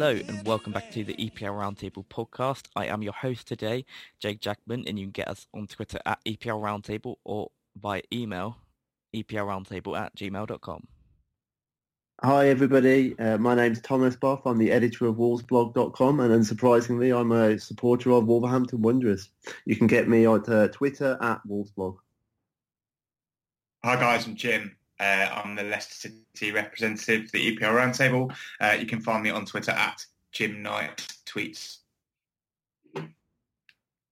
[0.00, 2.66] Hello and welcome back to the EPL Roundtable podcast.
[2.76, 3.84] I am your host today,
[4.20, 8.58] Jake Jackman, and you can get us on Twitter at EPL Roundtable or by email,
[9.12, 10.86] eplroundtable at gmail.com.
[12.22, 14.42] Hi everybody, uh, my name's Thomas Boff.
[14.46, 19.30] I'm the editor of WolvesBlog.com and unsurprisingly I'm a supporter of Wolverhampton Wanderers.
[19.64, 21.96] You can get me on uh, Twitter at WolvesBlog.
[23.84, 24.77] Hi guys, I'm Jim.
[25.00, 28.34] Uh, I'm the Leicester City representative for the EPL Roundtable.
[28.60, 31.78] Uh, you can find me on Twitter at Jim Knight Tweets.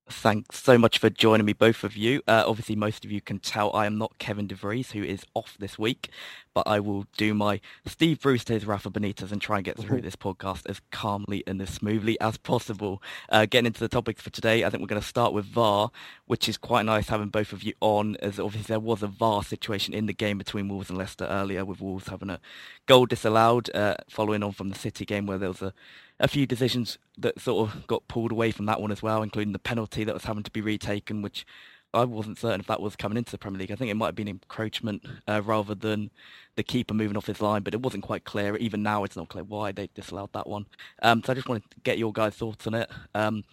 [0.08, 2.22] Thanks so much for joining me, both of you.
[2.28, 5.56] Uh, obviously, most of you can tell I am not Kevin DeVries, who is off
[5.58, 6.10] this week,
[6.54, 9.76] but I will do my Steve Bruce to his Rafa Benitez and try and get
[9.76, 13.02] through this podcast as calmly and as smoothly as possible.
[13.30, 15.90] Uh, getting into the topics for today, I think we're going to start with VAR,
[16.26, 19.42] which is quite nice having both of you on, as obviously there was a VAR
[19.42, 22.38] situation in the game between Wolves and Leicester earlier, with Wolves having a
[22.86, 25.74] goal disallowed, uh, following on from the City game where there was a
[26.18, 29.52] a few decisions that sort of got pulled away from that one as well, including
[29.52, 31.46] the penalty that was having to be retaken, which
[31.92, 33.72] I wasn't certain if that was coming into the Premier League.
[33.72, 36.10] I think it might have been encroachment uh, rather than
[36.56, 38.56] the keeper moving off his line, but it wasn't quite clear.
[38.56, 40.66] Even now, it's not clear why they disallowed that one.
[41.02, 42.90] Um, so I just wanted to get your guys' thoughts on it.
[43.14, 43.44] Um,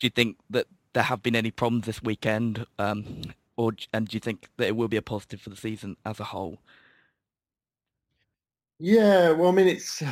[0.00, 3.22] do you think that there have been any problems this weekend, um,
[3.56, 6.20] or and do you think that it will be a positive for the season as
[6.20, 6.58] a whole?
[8.80, 10.02] Yeah, well I mean it's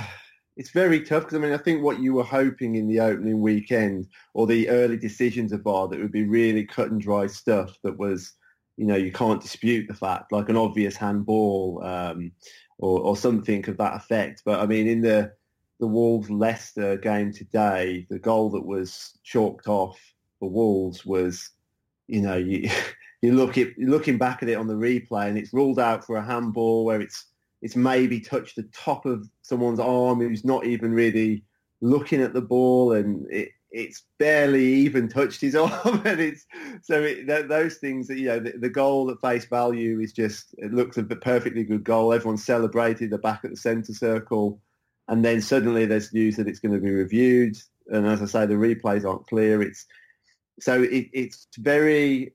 [0.56, 3.40] it's very tough because I mean I think what you were hoping in the opening
[3.40, 7.76] weekend or the early decisions of VAR that would be really cut and dry stuff
[7.82, 8.32] that was
[8.76, 12.32] you know you can't dispute the fact like an obvious handball um,
[12.78, 14.42] or, or something of that effect.
[14.44, 15.32] But I mean in the
[15.78, 20.00] the Wolves Leicester game today, the goal that was chalked off
[20.38, 21.50] for Wolves was,
[22.06, 22.70] you know, you
[23.22, 26.16] you look at looking back at it on the replay and it's ruled out for
[26.16, 27.26] a handball where it's
[27.62, 31.42] it's maybe touched the top of someone's arm who's not even really
[31.80, 36.46] looking at the ball and it, it's barely even touched his arm and it's
[36.82, 40.12] so it, th- those things that you know the, the goal at face value is
[40.12, 42.12] just it looks a perfectly good goal.
[42.12, 44.60] Everyone celebrated the back at the centre circle
[45.08, 47.56] and then suddenly there's news that it's going to be reviewed
[47.88, 49.62] and as I say the replays aren't clear.
[49.62, 49.86] It's
[50.60, 52.34] so it, it's very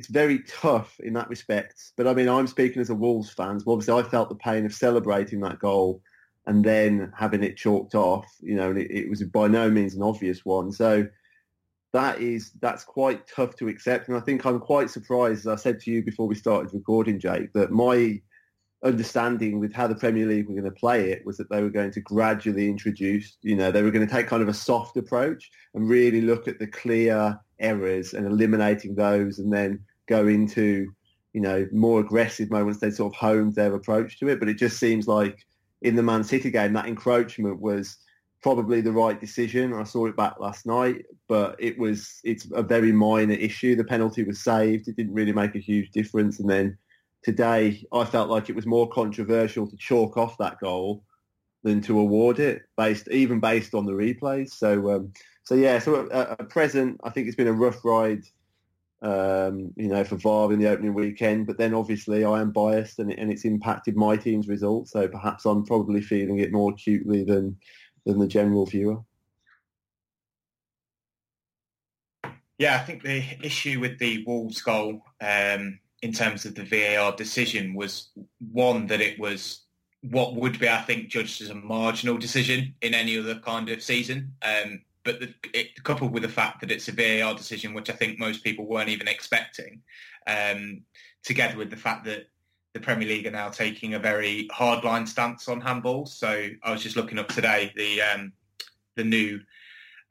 [0.00, 1.92] it's very tough in that respect.
[1.94, 3.60] But I mean, I'm speaking as a Wolves fan.
[3.60, 6.00] So obviously, I felt the pain of celebrating that goal
[6.46, 8.24] and then having it chalked off.
[8.40, 10.72] You know, and it, it was by no means an obvious one.
[10.72, 11.06] So
[11.92, 14.08] that is that's quite tough to accept.
[14.08, 17.20] And I think I'm quite surprised, as I said to you before we started recording,
[17.20, 18.22] Jake, that my
[18.82, 21.68] understanding with how the Premier League were going to play it was that they were
[21.68, 24.96] going to gradually introduce, you know, they were going to take kind of a soft
[24.96, 29.78] approach and really look at the clear errors and eliminating those and then
[30.10, 30.92] go into,
[31.32, 32.80] you know, more aggressive moments.
[32.80, 34.40] They sort of honed their approach to it.
[34.40, 35.46] But it just seems like
[35.80, 37.96] in the Man City game, that encroachment was
[38.42, 39.72] probably the right decision.
[39.72, 43.76] I saw it back last night, but it was, it's a very minor issue.
[43.76, 44.88] The penalty was saved.
[44.88, 46.40] It didn't really make a huge difference.
[46.40, 46.76] And then
[47.22, 51.04] today I felt like it was more controversial to chalk off that goal
[51.62, 54.52] than to award it, based even based on the replays.
[54.52, 55.12] So, um,
[55.44, 55.78] so yeah.
[55.78, 58.24] So at, at present, I think it's been a rough ride,
[59.02, 61.46] um, you know, for VAR in the opening weekend.
[61.46, 64.92] But then obviously I am biased, and, it, and it's impacted my team's results.
[64.92, 67.56] So perhaps I'm probably feeling it more acutely than
[68.06, 68.98] than the general viewer.
[72.58, 77.12] Yeah, I think the issue with the Wolves goal um, in terms of the VAR
[77.16, 78.10] decision was
[78.52, 79.62] one that it was
[80.02, 83.82] what would be, I think, judged as a marginal decision in any other kind of
[83.82, 84.34] season.
[84.42, 87.94] Um, but the, it, coupled with the fact that it's a VAR decision, which I
[87.94, 89.82] think most people weren't even expecting,
[90.26, 90.82] um,
[91.24, 92.26] together with the fact that
[92.74, 96.08] the Premier League are now taking a very hardline stance on handballs.
[96.08, 98.32] So I was just looking up today the um,
[98.96, 99.40] the new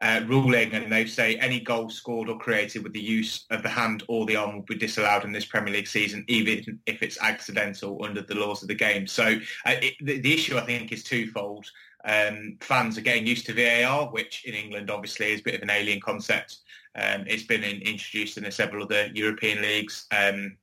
[0.02, 3.70] uh, ruling, and they say any goal scored or created with the use of the
[3.70, 7.20] hand or the arm will be disallowed in this Premier League season, even if it's
[7.22, 9.06] accidental under the laws of the game.
[9.08, 11.70] So uh, it, the, the issue, I think, is twofold.
[12.06, 15.62] Um, fans are getting used to VAR, which in England obviously is a bit of
[15.62, 16.60] an alien concept.
[16.96, 20.58] Um, it's been in, introduced in several other European leagues um,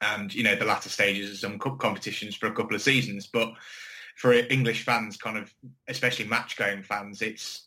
[0.00, 3.26] and, you know, the latter stages of some cup competitions for a couple of seasons.
[3.26, 3.52] But
[4.16, 5.52] for English fans, kind of,
[5.88, 7.66] especially match-going fans, it's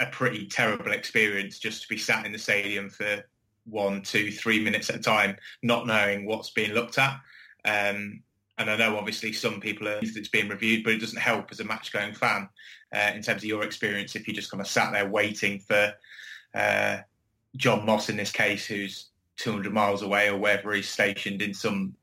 [0.00, 3.24] a pretty terrible experience just to be sat in the stadium for
[3.64, 7.20] one, two, three minutes at a time, not knowing what's being looked at.
[7.64, 8.22] Um,
[8.62, 11.60] and I know obviously some people are it's being reviewed, but it doesn't help as
[11.60, 12.48] a match going fan
[12.94, 15.92] uh, in terms of your experience if you just kind of sat there waiting for
[16.54, 16.98] uh,
[17.56, 21.94] John Moss in this case, who's 200 miles away or wherever he's stationed in some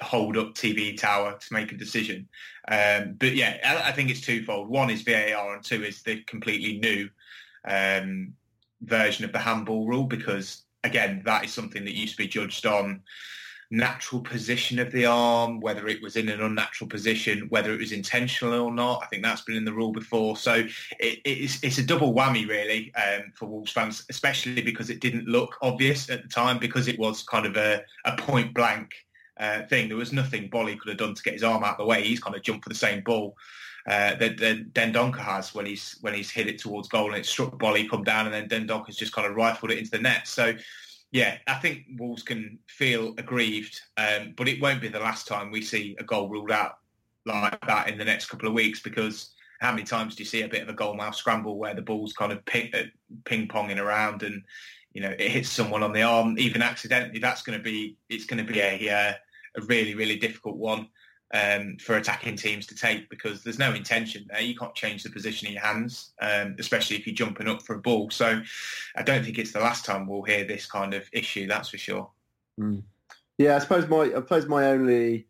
[0.00, 2.28] hold up TV tower to make a decision.
[2.68, 4.68] Um, but yeah, I, think it's twofold.
[4.68, 7.08] One is VAR and two is the completely new
[7.66, 8.34] um,
[8.82, 12.66] version of the handball rule because again, that is something that used to be judged
[12.66, 13.02] on
[13.70, 17.92] natural position of the arm, whether it was in an unnatural position, whether it was
[17.92, 19.02] intentional or not.
[19.02, 20.36] I think that's been in the rule before.
[20.36, 20.54] So
[21.00, 25.26] it, it's, it's, a double whammy really um, for Wolves fans, especially because it didn't
[25.26, 28.94] look obvious at the time because it was kind of a, a point blank
[29.38, 29.88] uh, thing.
[29.88, 32.04] There was nothing Boly could have done to get his arm out of the way.
[32.04, 33.36] He's kind of jumped for the same ball.
[33.88, 37.24] Uh, that, that Dendoncker has when he's when he's hit it towards goal and it
[37.24, 40.26] struck Boly come down, and then Dendoncker's just kind of rifled it into the net.
[40.26, 40.54] So
[41.12, 45.50] yeah, I think Wolves can feel aggrieved, um, but it won't be the last time
[45.50, 46.78] we see a goal ruled out
[47.24, 50.42] like that in the next couple of weeks because how many times do you see
[50.42, 52.82] a bit of a goalmouth scramble where the ball's kind of ping, uh,
[53.24, 54.42] ping-ponging around and
[54.92, 56.38] you know it hits someone on the arm?
[56.38, 59.12] Even accidentally that's going to be it's going to be a, uh,
[59.56, 60.88] a really really difficult one
[61.34, 64.40] um, for attacking teams to take because there's no intention there.
[64.40, 67.74] You can't change the position of your hands, um, especially if you're jumping up for
[67.74, 68.10] a ball.
[68.10, 68.40] So
[68.94, 71.46] I don't think it's the last time we'll hear this kind of issue.
[71.46, 72.10] That's for sure.
[72.60, 72.82] Mm.
[73.38, 75.26] Yeah, I suppose my I suppose my only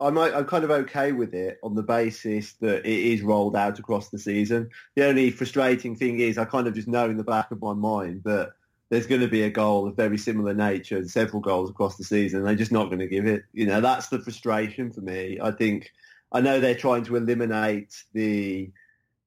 [0.00, 3.56] I might, I'm kind of okay with it on the basis that it is rolled
[3.56, 4.70] out across the season.
[4.94, 7.72] The only frustrating thing is I kind of just know in the back of my
[7.72, 8.52] mind that
[8.90, 12.04] there's going to be a goal of very similar nature and several goals across the
[12.04, 12.42] season.
[12.42, 13.42] They're just not going to give it.
[13.52, 15.38] You know, that's the frustration for me.
[15.42, 15.90] I think
[16.32, 18.70] I know they're trying to eliminate the,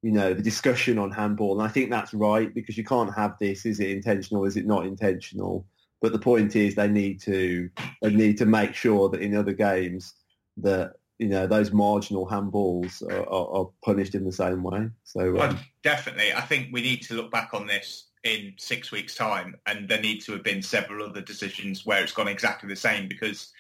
[0.02, 3.38] you know, the discussion on handball, and I think that's right because you can't have
[3.40, 3.66] this.
[3.66, 4.46] Is it intentional?
[4.46, 5.66] Is it not intentional?
[6.02, 7.70] But the point is, they need to
[8.02, 10.14] they need to make sure that in other games
[10.58, 14.90] that you know those marginal handballs are, are, are punished in the same way.
[15.04, 18.92] So, well, um, definitely, I think we need to look back on this in six
[18.92, 22.70] weeks' time, and there need to have been several other decisions where it's gone exactly
[22.70, 23.08] the same.
[23.08, 23.52] Because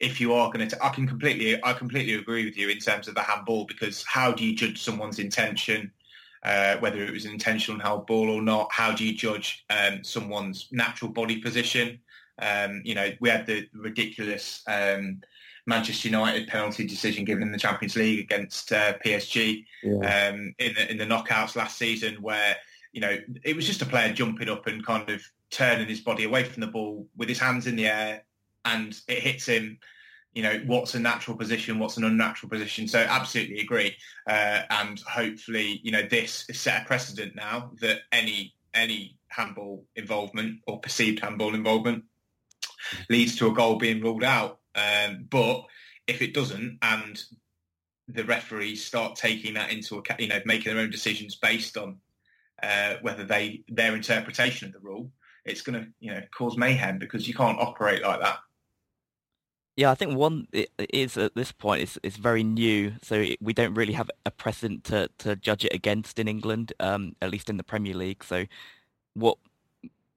[0.00, 3.08] if you are going to, I can completely, I completely agree with you in terms
[3.08, 3.64] of the handball.
[3.64, 5.92] Because how do you judge someone's intention,
[6.42, 8.72] uh, whether it was an intentional handball or not?
[8.72, 12.00] How do you judge um, someone's natural body position?
[12.40, 15.20] Um, you know, we had the ridiculous um,
[15.66, 20.30] Manchester United penalty decision given in the Champions League against uh, PSG yeah.
[20.30, 22.56] um, in the in the knockouts last season, where
[22.98, 26.24] you know, it was just a player jumping up and kind of turning his body
[26.24, 28.24] away from the ball with his hands in the air
[28.64, 29.78] and it hits him
[30.32, 32.88] you know what's a natural position what's an unnatural position.
[32.88, 33.94] So absolutely agree.
[34.28, 39.84] Uh, and hopefully you know this is set a precedent now that any any handball
[39.94, 42.02] involvement or perceived handball involvement
[43.08, 44.58] leads to a goal being ruled out.
[44.74, 45.66] Um, but
[46.08, 47.22] if it doesn't and
[48.08, 51.98] the referees start taking that into account you know making their own decisions based on
[52.62, 55.10] uh, whether they their interpretation of the rule,
[55.44, 58.38] it's going to you know cause mayhem because you can't operate like that.
[59.76, 63.38] Yeah, I think one it is at this point it's it's very new, so it,
[63.40, 67.30] we don't really have a precedent to, to judge it against in England, um, at
[67.30, 68.24] least in the Premier League.
[68.24, 68.46] So
[69.14, 69.38] what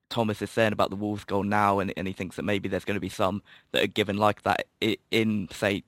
[0.10, 2.86] Thomas is saying about the Wolves goal now, and, and he thinks that maybe there's
[2.86, 4.66] going to be some that are given like that
[5.12, 5.84] in say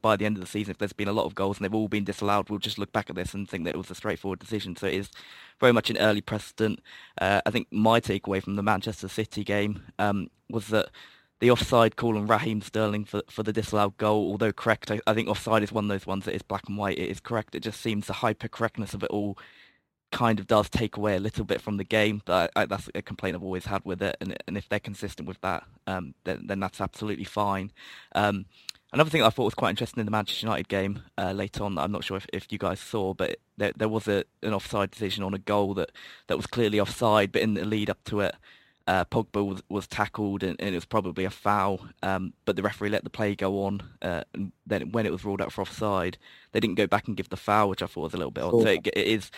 [0.00, 1.74] by the end of the season, if there's been a lot of goals and they've
[1.74, 3.94] all been disallowed, we'll just look back at this and think that it was a
[3.94, 4.76] straightforward decision.
[4.76, 5.10] So it is
[5.60, 6.80] very much an early precedent.
[7.20, 10.88] Uh, I think my takeaway from the Manchester City game um, was that
[11.40, 15.14] the offside call on Raheem Sterling for for the disallowed goal, although correct, I, I,
[15.14, 16.98] think offside is one of those ones that is black and white.
[16.98, 17.54] It is correct.
[17.54, 19.38] It just seems the hyper correctness of it all
[20.10, 22.22] kind of does take away a little bit from the game.
[22.24, 24.16] But I, I, that's a complaint I've always had with it.
[24.20, 27.70] And and if they're consistent with that, um, then, then that's absolutely fine.
[28.14, 28.46] Um,
[28.92, 31.76] Another thing I thought was quite interesting in the Manchester United game uh, later on,
[31.76, 34.90] I'm not sure if, if you guys saw, but there, there was a, an offside
[34.90, 35.92] decision on a goal that,
[36.28, 38.34] that was clearly offside, but in the lead up to it,
[38.86, 42.62] uh, Pogba was, was tackled and, and, it was probably a foul, um, but the
[42.62, 43.82] referee let the play go on.
[44.00, 46.16] Uh, and then when it was ruled out for offside,
[46.52, 48.44] they didn't go back and give the foul, which I thought was a little bit
[48.44, 48.62] odd.
[48.62, 49.30] So it, it is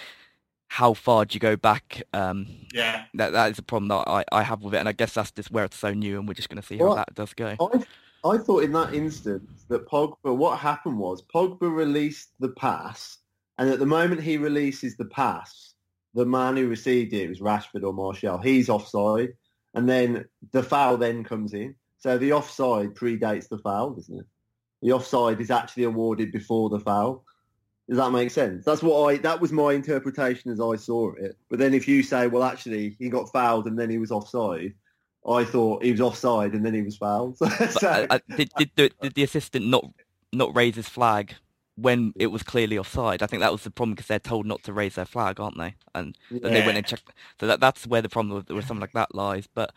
[0.68, 2.04] how far do you go back?
[2.12, 4.92] Um, yeah, that that is a problem that I, I have with it, and I
[4.92, 7.12] guess that's just where it's so new, and we're just going to see how that
[7.12, 7.56] does go.
[7.58, 7.84] I
[8.24, 13.18] I thought in that instance that Pogba, what happened was Pogba released the pass
[13.60, 15.74] And at the moment he releases the pass,
[16.14, 18.38] the man who received it was Rashford or Martial.
[18.38, 19.34] He's offside,
[19.74, 21.74] and then the foul then comes in.
[21.98, 24.26] So the offside predates the foul, doesn't it?
[24.80, 27.26] The offside is actually awarded before the foul.
[27.86, 28.64] Does that make sense?
[28.64, 29.18] That's what I.
[29.18, 31.36] That was my interpretation as I saw it.
[31.50, 34.72] But then if you say, well, actually, he got fouled and then he was offside,
[35.26, 37.36] I thought he was offside and then he was fouled.
[37.38, 37.46] so,
[37.88, 39.84] uh, uh, did, did, the, did the assistant not
[40.32, 41.34] not raise his flag
[41.76, 43.22] when it was clearly offside?
[43.22, 45.58] I think that was the problem because they're told not to raise their flag, aren't
[45.58, 45.74] they?
[45.94, 47.12] And then they went and checked.
[47.38, 49.46] So that that's where the problem with, with something like that lies.
[49.52, 49.72] But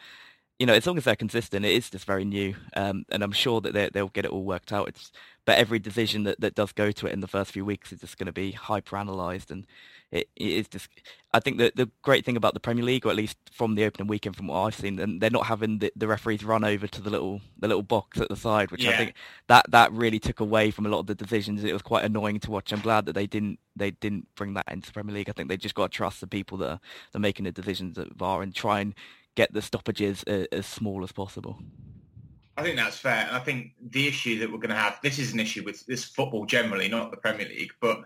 [0.59, 3.31] you know, as long as they're consistent, it is just very new, um, and I'm
[3.31, 4.88] sure that they, will get it all worked out.
[4.88, 5.12] It's,
[5.45, 8.00] but every decision that, that does go to it in the first few weeks is
[8.00, 9.65] just going to be hyper analysed, and
[10.13, 10.89] it, it is just.
[11.34, 13.86] I think that the great thing about the Premier League, or at least from the
[13.86, 16.86] opening weekend, from what I've seen, and they're not having the, the referees run over
[16.88, 18.91] to the little the little box at the side, which Yeah.
[18.91, 19.15] I think
[19.48, 21.63] that that really took away from a lot of the decisions.
[21.63, 22.72] It was quite annoying to watch.
[22.72, 25.29] I'm glad that they didn't they didn't bring that into the Premier League.
[25.29, 26.79] I think they just got to trust the people that are,
[27.12, 28.93] that are making the decisions at VAR and try and
[29.36, 31.58] get the stoppages uh, as small as possible.
[32.55, 33.25] I think that's fair.
[33.27, 35.84] And I think the issue that we're going to have, this is an issue with
[35.88, 38.03] this football generally, not the Premier League, but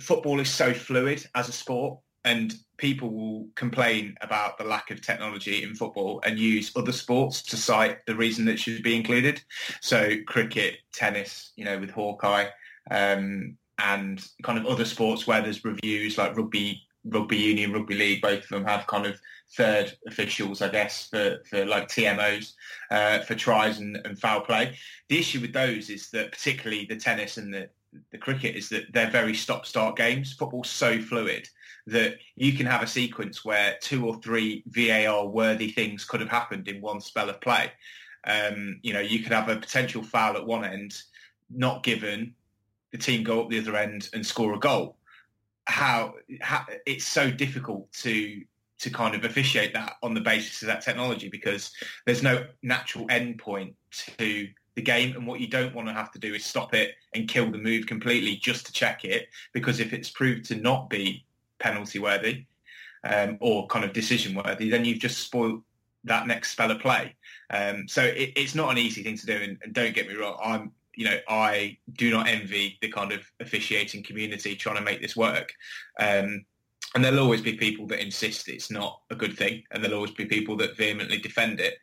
[0.00, 5.00] football is so fluid as a sport and people will complain about the lack of
[5.00, 9.40] technology in football and use other sports to cite the reason that should be included.
[9.80, 12.48] So cricket, tennis, you know, with Hawkeye,
[12.90, 18.20] um, and kind of other sports where there's reviews like rugby, rugby union, rugby league,
[18.20, 19.20] both of them have kind of
[19.56, 22.52] third officials, I guess, for, for like TMOs,
[22.90, 24.76] uh, for tries and, and foul play.
[25.08, 27.70] The issue with those is that particularly the tennis and the,
[28.10, 30.32] the cricket is that they're very stop-start games.
[30.32, 31.48] Football's so fluid
[31.86, 36.68] that you can have a sequence where two or three VAR-worthy things could have happened
[36.68, 37.72] in one spell of play.
[38.26, 40.94] Um, you know, you could have a potential foul at one end,
[41.50, 42.34] not given,
[42.92, 44.96] the team go up the other end and score a goal.
[45.66, 48.42] How, how it's so difficult to
[48.78, 51.72] to kind of officiate that on the basis of that technology because
[52.06, 56.12] there's no natural end point to the game and what you don't want to have
[56.12, 59.80] to do is stop it and kill the move completely just to check it because
[59.80, 61.24] if it's proved to not be
[61.58, 62.44] penalty worthy
[63.02, 65.62] um, or kind of decision worthy then you've just spoiled
[66.04, 67.12] that next spell of play
[67.50, 70.14] um, so it, it's not an easy thing to do and, and don't get me
[70.14, 74.82] wrong I'm you know I do not envy the kind of officiating community trying to
[74.82, 75.52] make this work
[75.98, 76.44] um,
[76.94, 80.12] and there'll always be people that insist it's not a good thing, and there'll always
[80.12, 81.74] be people that vehemently defend it.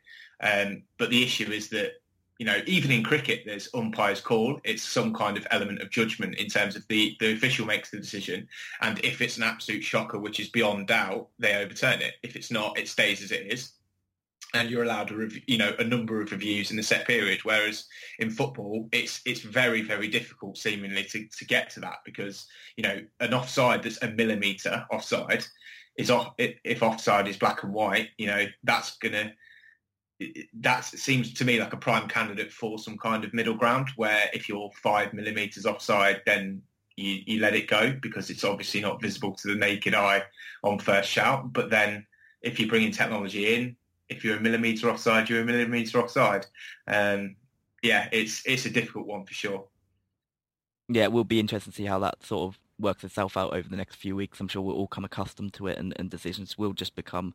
[0.42, 1.94] Um, but the issue is that,
[2.38, 4.60] you know, even in cricket, there's umpire's call.
[4.64, 7.98] It's some kind of element of judgment in terms of the, the official makes the
[7.98, 8.48] decision.
[8.82, 12.16] And if it's an absolute shocker, which is beyond doubt, they overturn it.
[12.24, 13.72] If it's not, it stays as it is.
[14.54, 17.40] And you're allowed a rev- you know a number of reviews in a set period,
[17.44, 17.88] whereas
[18.20, 22.46] in football it's it's very very difficult seemingly to, to get to that because
[22.78, 25.44] you know an offside that's a millimeter offside
[25.98, 29.34] is off if offside is black and white you know that's gonna
[30.54, 34.30] that seems to me like a prime candidate for some kind of middle ground where
[34.34, 36.62] if you're five millimeters offside then
[36.96, 40.24] you, you let it go because it's obviously not visible to the naked eye
[40.64, 41.52] on first shout.
[41.52, 42.06] But then
[42.42, 43.76] if you're bringing technology in
[44.08, 46.46] if you're a millimeter offside you're a millimeter offside.
[46.88, 47.36] Um,
[47.84, 49.68] yeah it's it's a difficult one for sure.
[50.88, 53.68] Yeah, it will be interesting to see how that sort of works itself out over
[53.68, 54.40] the next few weeks.
[54.40, 57.34] I'm sure we'll all come accustomed to it, and, and decisions will just become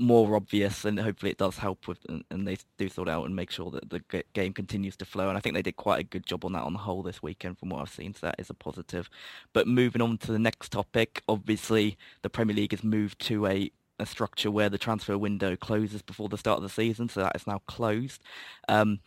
[0.00, 3.50] more obvious, and hopefully it does help with, and, they do sort out and make
[3.50, 5.28] sure that the game continues to flow.
[5.28, 7.22] And I think they did quite a good job on that on the whole this
[7.22, 8.14] weekend, from what I've seen.
[8.14, 9.10] So that is a positive.
[9.52, 13.70] But moving on to the next topic, obviously the Premier League has moved to a
[13.98, 17.36] a structure where the transfer window closes before the start of the season, so that
[17.36, 18.22] is now closed.
[18.66, 19.00] Um,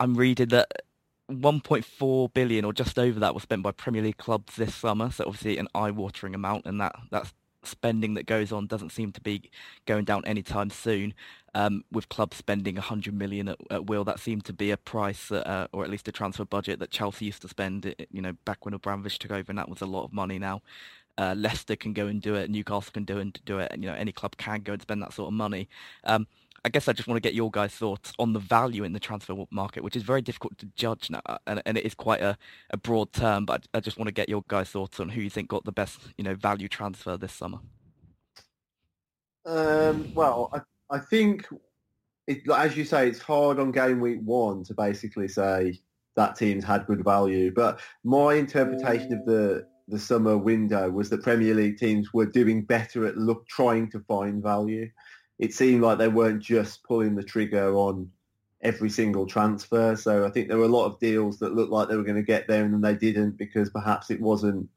[0.00, 0.72] I'm reading that
[1.30, 5.10] 1.4 billion or just over that was spent by Premier League clubs this summer.
[5.10, 7.34] So obviously an eye-watering amount, and that that's
[7.66, 9.50] spending that goes on doesn't seem to be
[9.86, 11.14] going down anytime soon.
[11.54, 15.32] Um, with clubs spending 100 million at, at will, that seemed to be a price,
[15.32, 17.94] uh, or at least a transfer budget that Chelsea used to spend.
[18.10, 20.38] You know, back when Abramovich took over, and that was a lot of money.
[20.38, 20.60] Now,
[21.18, 23.88] uh, Leicester can go and do it, Newcastle can do and do it, and you
[23.88, 25.68] know any club can go and spend that sort of money.
[26.04, 26.26] Um,
[26.66, 28.98] I guess I just want to get your guys' thoughts on the value in the
[28.98, 32.20] transfer market, which is very difficult to judge now, uh, and, and it is quite
[32.20, 32.36] a,
[32.70, 33.46] a broad term.
[33.46, 35.70] But I just want to get your guys' thoughts on who you think got the
[35.70, 37.60] best, you know, value transfer this summer.
[39.44, 41.46] Um, well, I, I think,
[42.26, 45.78] it, as you say, it's hard on game week one to basically say
[46.16, 47.52] that team's had good value.
[47.54, 52.64] But my interpretation of the the summer window was that Premier League teams were doing
[52.64, 54.90] better at look trying to find value.
[55.38, 58.10] It seemed like they weren't just pulling the trigger on
[58.62, 59.94] every single transfer.
[59.96, 62.16] So I think there were a lot of deals that looked like they were going
[62.16, 64.68] to get there and then they didn't because perhaps it wasn't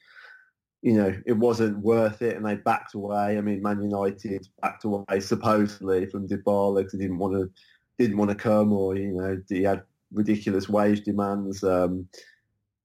[0.82, 3.38] you know, it wasn't worth it and they backed away.
[3.38, 7.52] I mean, Man United backed away supposedly from Dybala because didn't want to
[7.98, 11.64] didn't want to come or, you know, he had ridiculous wage demands.
[11.64, 12.08] Um,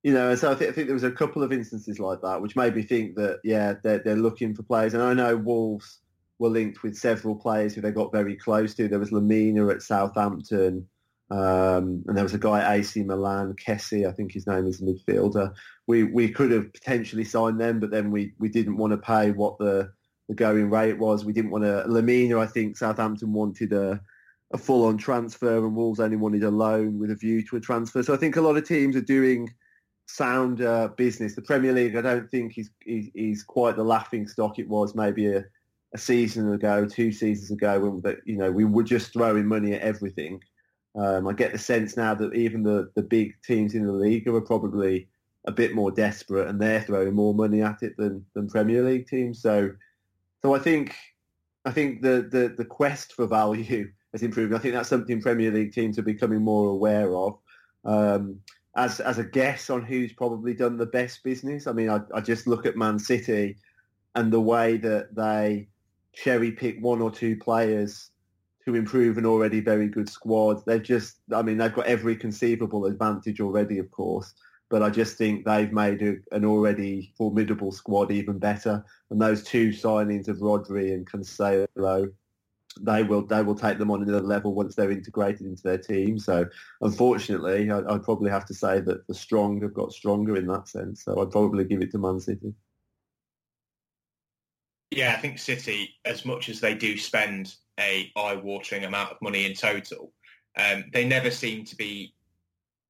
[0.02, 2.43] you know, so I, th- I think there was a couple of instances like that,
[2.43, 4.93] which made me think that, yeah, they're, they're looking for players.
[4.93, 6.00] And I know Wolves
[6.38, 8.88] were linked with several players who they got very close to.
[8.88, 10.88] There was Lemina at Southampton.
[11.30, 14.80] Um, and there was a guy at AC Milan, Kessie, I think his name is
[14.80, 15.54] a midfielder.
[15.86, 19.30] We we could have potentially signed them, but then we, we didn't want to pay
[19.30, 19.90] what the,
[20.28, 21.24] the going rate was.
[21.24, 21.84] We didn't want to.
[21.88, 24.00] Lemina, I think Southampton wanted a,
[24.52, 27.60] a full on transfer, and Wolves only wanted a loan with a view to a
[27.60, 28.02] transfer.
[28.02, 29.48] So I think a lot of teams are doing
[30.06, 31.34] sound uh, business.
[31.34, 34.94] The Premier League, I don't think is, is, is quite the laughing stock it was
[34.94, 35.44] maybe a,
[35.94, 39.82] a season ago, two seasons ago, when you know we were just throwing money at
[39.82, 40.40] everything.
[40.96, 44.28] Um, I get the sense now that even the, the big teams in the league
[44.28, 45.08] are probably
[45.46, 49.08] a bit more desperate and they're throwing more money at it than, than Premier League
[49.08, 49.42] teams.
[49.42, 49.70] So,
[50.40, 50.94] so I think
[51.64, 54.54] I think the, the, the quest for value has improved.
[54.54, 57.38] I think that's something Premier League teams are becoming more aware of.
[57.84, 58.40] Um,
[58.76, 62.20] as as a guess on who's probably done the best business, I mean, I, I
[62.20, 63.56] just look at Man City
[64.14, 65.68] and the way that they
[66.14, 68.11] cherry pick one or two players
[68.64, 70.64] to improve an already very good squad.
[70.66, 74.35] They've just, I mean, they've got every conceivable advantage already, of course,
[74.71, 78.85] but I just think they've made a, an already formidable squad even better.
[79.11, 82.11] And those two signings of Rodri and Cancelo,
[82.80, 86.18] they will they will take them on another level once they're integrated into their team.
[86.18, 86.47] So,
[86.80, 90.66] unfortunately, I, would probably have to say that the strong have got stronger in that
[90.66, 91.04] sense.
[91.04, 92.52] So, I'd probably give it to Man City.
[94.94, 99.44] Yeah, I think City, as much as they do spend a eye-watering amount of money
[99.44, 100.12] in total.
[100.56, 102.14] Um, they never seem to be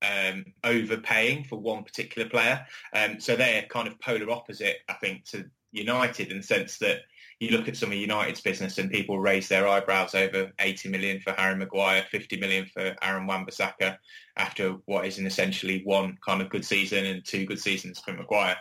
[0.03, 2.67] um, overpaying for one particular player.
[2.93, 7.01] Um, so they're kind of polar opposite, I think, to United in the sense that
[7.41, 11.21] you look at some of United's business and people raise their eyebrows over 80 million
[11.21, 13.97] for Harry Maguire, 50 million for Aaron Wan-Bissaka
[14.37, 18.13] after what is an essentially one kind of good season and two good seasons for
[18.13, 18.57] Maguire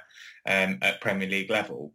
[0.48, 1.92] um, at Premier League level.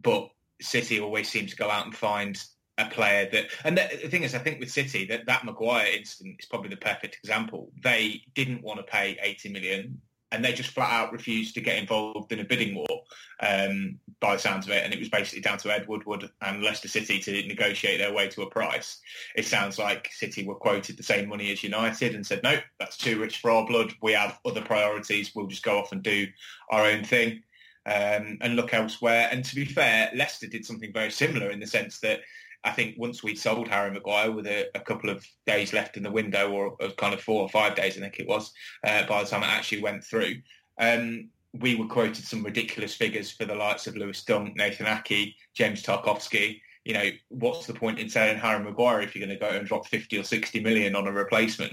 [0.00, 2.42] But City always seem to go out and find
[2.78, 5.86] a player that, and the, the thing is, I think with City that that Maguire
[5.96, 7.70] incident is probably the perfect example.
[7.82, 10.00] They didn't want to pay 80 million,
[10.32, 13.02] and they just flat out refused to get involved in a bidding war.
[13.40, 16.62] Um, by the sounds of it, and it was basically down to Ed Woodward and
[16.62, 19.00] Leicester City to negotiate their way to a price.
[19.36, 22.96] It sounds like City were quoted the same money as United and said, "No, that's
[22.96, 23.92] too rich for our blood.
[24.02, 25.34] We have other priorities.
[25.34, 26.26] We'll just go off and do
[26.70, 27.42] our own thing."
[27.86, 29.28] Um, and look elsewhere.
[29.30, 32.20] And to be fair, Leicester did something very similar in the sense that
[32.64, 36.02] I think once we'd sold Harry Maguire with a, a, couple of days left in
[36.02, 38.52] the window, or, kind of four or five days, I think it was,
[38.86, 40.36] uh, by the time it actually went through,
[40.78, 45.34] um, we were quoted some ridiculous figures for the likes of Lewis Dunk, Nathan Ake,
[45.52, 46.60] James Tarkowski.
[46.84, 49.66] You know, what's the point in selling Harry Maguire if you're going to go and
[49.66, 51.72] drop 50 or 60 million on a replacement?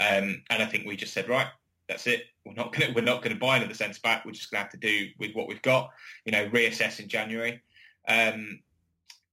[0.00, 1.46] Um, and I think we just said, right,
[1.90, 2.22] that's it.
[2.46, 4.24] We're not going to we're not to buy another centre back.
[4.24, 5.90] We're just going to have to do with what we've got.
[6.24, 7.60] You know, reassess in January,
[8.08, 8.60] um,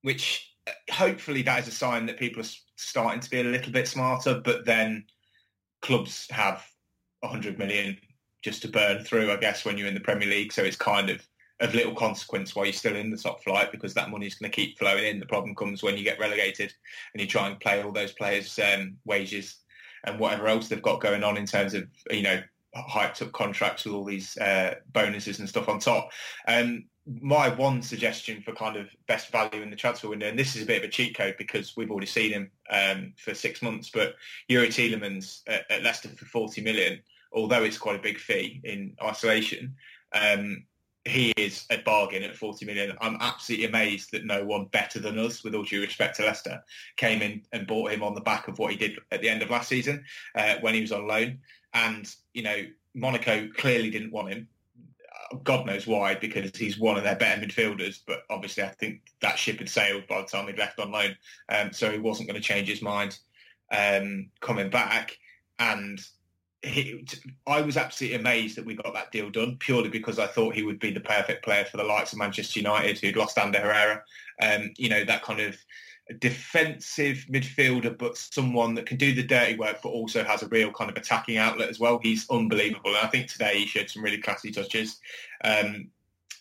[0.02, 0.56] which
[0.92, 4.42] hopefully that is a sign that people are starting to be a little bit smarter.
[4.44, 5.06] But then
[5.82, 6.66] clubs have
[7.20, 7.98] 100 million
[8.44, 10.52] just to burn through, I guess, when you're in the Premier League.
[10.52, 11.26] So it's kind of
[11.60, 14.52] of little consequence while you're still in the top flight because that money is going
[14.52, 15.20] to keep flowing in.
[15.20, 16.72] The problem comes when you get relegated
[17.14, 19.58] and you try and play all those players' um, wages
[20.04, 22.42] and whatever else they've got going on in terms of you know
[22.76, 26.10] hyped up contracts with all these uh, bonuses and stuff on top.
[26.48, 26.86] Um,
[27.22, 30.64] my one suggestion for kind of best value in the transfer window, and this is
[30.64, 33.90] a bit of a cheat code because we've already seen him um, for six months,
[33.90, 34.16] but
[34.50, 37.00] Youri Tielemans at, at, Leicester for 40 million,
[37.32, 39.76] although it's quite a big fee in isolation,
[40.14, 40.66] um,
[41.08, 42.98] he is a bargain at 40 million.
[43.02, 46.64] I'm absolutely amazed that no one better than us, with all due respect to Leicester,
[46.98, 49.42] came in and bought him on the back of what he did at the end
[49.42, 50.04] of last season
[50.36, 51.40] uh, when he was on loan.
[51.74, 54.48] And, you know, Monaco clearly didn't want him.
[55.44, 58.00] God knows why, because he's one of their better midfielders.
[58.06, 61.16] But obviously, I think that ship had sailed by the time he'd left on loan,
[61.50, 63.20] um, so he wasn't going to change his mind
[63.72, 65.18] um, coming back.
[65.60, 66.00] And
[66.66, 70.64] I was absolutely amazed that we got that deal done purely because I thought he
[70.64, 74.04] would be the perfect player for the likes of Manchester United, who'd lost Ander Herrera.
[74.42, 75.58] Um, you know that kind of
[76.20, 80.72] defensive midfielder, but someone that can do the dirty work, but also has a real
[80.72, 82.00] kind of attacking outlet as well.
[82.02, 82.96] He's unbelievable.
[82.96, 85.00] And I think today he showed some really classy touches.
[85.44, 85.90] Um,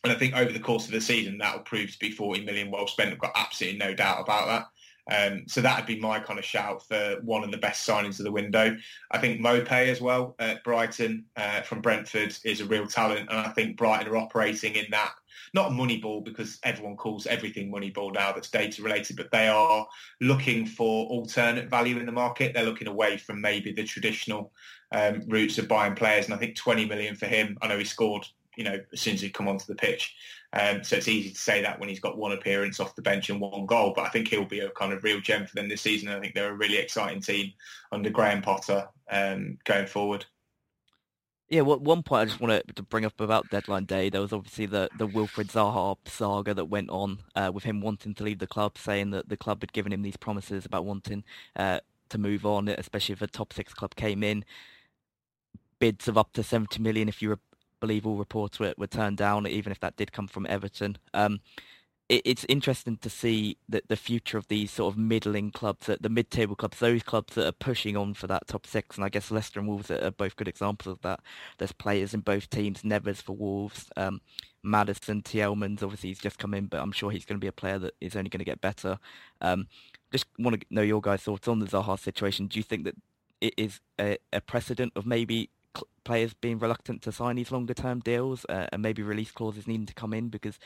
[0.04, 2.44] and I think over the course of the season, that will prove to be 40
[2.44, 3.12] million well spent.
[3.12, 4.68] I've got absolutely no doubt about that.
[5.10, 8.18] Um, so that would be my kind of shout for one of the best signings
[8.18, 8.76] of the window.
[9.10, 13.38] I think Maupay as well at Brighton uh, from Brentford is a real talent, and
[13.38, 15.12] I think Brighton are operating in that
[15.54, 19.48] not money ball because everyone calls everything money ball now that's data related, but they
[19.48, 19.86] are
[20.20, 22.52] looking for alternate value in the market.
[22.54, 24.52] They're looking away from maybe the traditional
[24.92, 27.56] um, routes of buying players, and I think 20 million for him.
[27.62, 30.14] I know he scored, you know, as soon as he come onto the pitch.
[30.58, 33.28] Um, so it's easy to say that when he's got one appearance off the bench
[33.28, 35.68] and one goal, but I think he'll be a kind of real gem for them
[35.68, 36.08] this season.
[36.08, 37.52] I think they're a really exciting team
[37.92, 40.24] under Graham Potter um, going forward.
[41.48, 44.08] Yeah, well, one point I just want to bring up about deadline day.
[44.08, 48.14] There was obviously the the Wilfried Zaha saga that went on uh, with him wanting
[48.14, 51.22] to leave the club, saying that the club had given him these promises about wanting
[51.54, 54.44] uh, to move on, especially if a top six club came in.
[55.78, 57.38] Bids of up to seventy million, if you
[57.80, 60.98] believe all reports were, were turned down, even if that did come from Everton.
[61.14, 61.40] Um,
[62.08, 66.08] it, it's interesting to see that the future of these sort of middling clubs, the
[66.08, 69.30] mid-table clubs, those clubs that are pushing on for that top six, and I guess
[69.30, 71.20] Leicester and Wolves are, both good examples of that.
[71.58, 74.20] There's players in both teams, Neves for Wolves, um,
[74.62, 77.52] Maddison, Tielemans, obviously he's just come in, but I'm sure he's going to be a
[77.52, 78.98] player that is only going to get better.
[79.40, 79.68] Um,
[80.12, 82.46] just want to know your guys' thoughts on the Zaha situation.
[82.46, 82.96] Do you think that
[83.40, 85.50] it is a, a precedent of maybe
[86.04, 89.86] players being reluctant to sign these longer term deals uh, and maybe release clauses needing
[89.86, 90.58] to come in because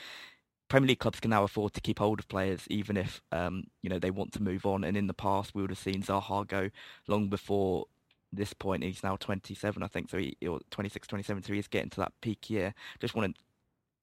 [0.68, 3.90] Premier League clubs can now afford to keep hold of players even if um, you
[3.90, 4.84] know they want to move on.
[4.84, 6.70] And in the past, we would have seen Zaha go
[7.08, 7.86] long before
[8.32, 8.84] this point.
[8.84, 12.12] He's now 27, I think, so he or 26, 27, so he's getting to that
[12.20, 12.74] peak year.
[13.00, 13.42] Just want to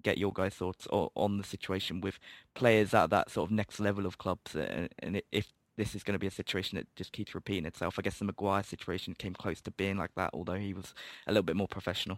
[0.03, 2.19] get your guys' thoughts on the situation with
[2.53, 6.13] players at that sort of next level of clubs, uh, and if this is going
[6.13, 7.97] to be a situation that just keeps repeating itself.
[7.97, 10.93] I guess the Maguire situation came close to being like that, although he was
[11.27, 12.17] a little bit more professional.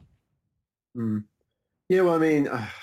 [0.97, 1.23] Mm.
[1.87, 2.47] Yeah, well, I mean.
[2.47, 2.67] Uh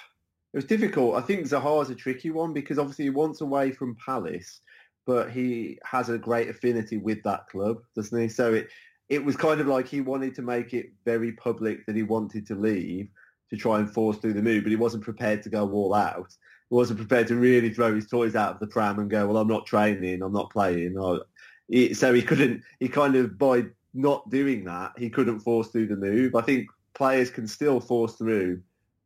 [0.52, 1.16] it was difficult.
[1.16, 4.62] I think Zaha is a tricky one because obviously he wants away from Palace,
[5.04, 8.26] but he has a great affinity with that club, doesn't he?
[8.28, 8.68] So it
[9.10, 12.46] it was kind of like he wanted to make it very public that he wanted
[12.46, 13.08] to leave
[13.50, 16.34] to try and force through the move, but he wasn't prepared to go all out.
[16.70, 19.48] Wasn't prepared to really throw his toys out of the pram and go, well, I'm
[19.48, 20.94] not training, I'm not playing.
[20.96, 25.96] So he couldn't, he kind of, by not doing that, he couldn't force through the
[25.96, 26.34] move.
[26.34, 28.62] I think players can still force through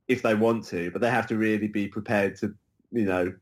[0.09, 2.55] if they want to, but they have to really be prepared to,
[2.93, 3.33] you know,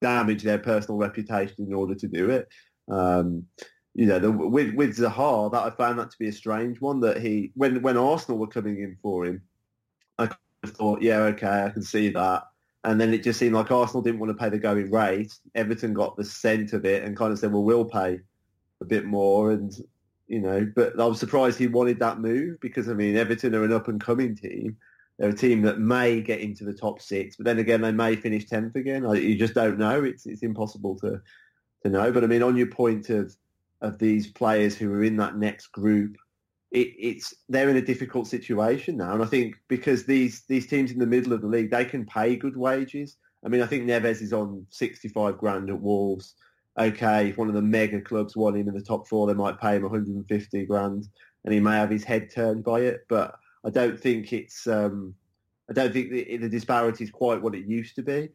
[0.00, 2.48] damage their personal reputation in order to do it.
[2.90, 3.46] Um,
[3.94, 7.00] you know, the, with with Zaha, that I found that to be a strange one.
[7.00, 9.42] That he, when when Arsenal were coming in for him,
[10.18, 10.28] I
[10.66, 12.42] thought, yeah, okay, I can see that.
[12.84, 15.34] And then it just seemed like Arsenal didn't want to pay the going rate.
[15.54, 18.20] Everton got the scent of it and kind of said, well, we'll pay
[18.80, 19.50] a bit more.
[19.52, 19.72] And
[20.26, 23.64] you know, but I was surprised he wanted that move because I mean, Everton are
[23.64, 24.76] an up and coming team
[25.18, 28.16] they're a team that may get into the top six, but then again, they may
[28.16, 29.08] finish tenth again.
[29.14, 30.02] You just don't know.
[30.02, 31.20] It's it's impossible to
[31.82, 32.10] to know.
[32.10, 33.34] But I mean, on your point of
[33.80, 36.16] of these players who are in that next group,
[36.74, 40.90] it, it's they're in a difficult situation now, and I think because these these teams
[40.90, 43.16] in the middle of the league, they can pay good wages.
[43.44, 46.34] I mean, I think Neves is on sixty five grand at Wolves.
[46.76, 49.60] Okay, if one of the mega clubs want him in the top four, they might
[49.60, 51.06] pay him one hundred and fifty grand,
[51.44, 55.14] and he may have his head turned by it, but I don't think it's um,
[55.70, 58.30] I don't think the, the, disparity is quite what it used to be.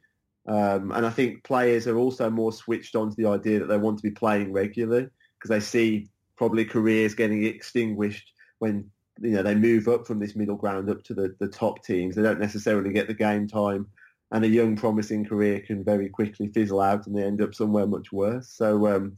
[0.47, 3.77] Um, and I think players are also more switched on to the idea that they
[3.77, 6.07] want to be playing regularly because they see
[6.39, 11.03] probably careers getting extinguished when you know they move up from this middle ground up
[11.03, 12.15] to the, the top teams.
[12.15, 13.85] They don't necessarily get the game time,
[14.31, 17.85] and a young promising career can very quickly fizzle out and they end up somewhere
[17.85, 18.47] much worse.
[18.47, 19.17] So um,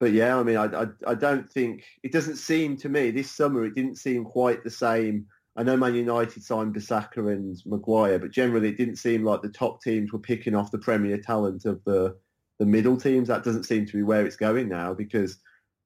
[0.00, 3.30] but yeah, I mean, I, I, I don't think it doesn't seem to me this
[3.30, 3.66] summer.
[3.66, 5.26] It didn't seem quite the same.
[5.54, 9.50] I know Man United signed Bissaka and Maguire, but generally it didn't seem like the
[9.50, 12.16] top teams were picking off the Premier talent of the
[12.58, 13.28] the middle teams.
[13.28, 15.38] That doesn't seem to be where it's going now because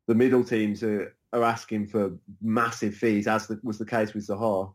[0.06, 4.26] the middle teams are, are asking for massive fees, as the, was the case with
[4.26, 4.72] Zaha,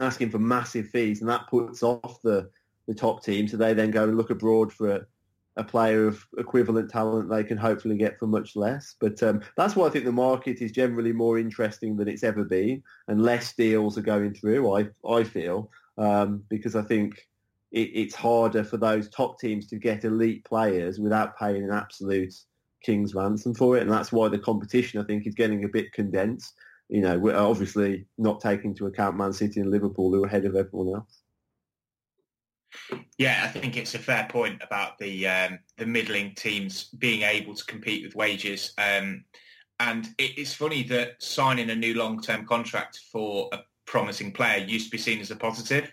[0.00, 2.50] asking for massive fees, and that puts off the
[2.86, 3.48] the top team.
[3.48, 5.06] So they then go and look abroad for
[5.56, 8.96] a player of equivalent talent they can hopefully get for much less.
[9.00, 12.44] But um, that's why I think the market is generally more interesting than it's ever
[12.44, 14.76] been, and less deals are going through.
[14.76, 17.26] I I feel um, because I think
[17.70, 22.34] it, it's harder for those top teams to get elite players without paying an absolute
[22.84, 25.92] king's ransom for it, and that's why the competition I think is getting a bit
[25.92, 26.54] condensed.
[26.88, 30.44] You know, we're obviously not taking into account Man City and Liverpool, who are ahead
[30.44, 31.20] of everyone else.
[33.18, 37.54] Yeah, I think it's a fair point about the um, the middling teams being able
[37.54, 38.74] to compete with wages.
[38.78, 39.24] Um,
[39.80, 44.86] and it, it's funny that signing a new long-term contract for a promising player used
[44.86, 45.90] to be seen as a positive.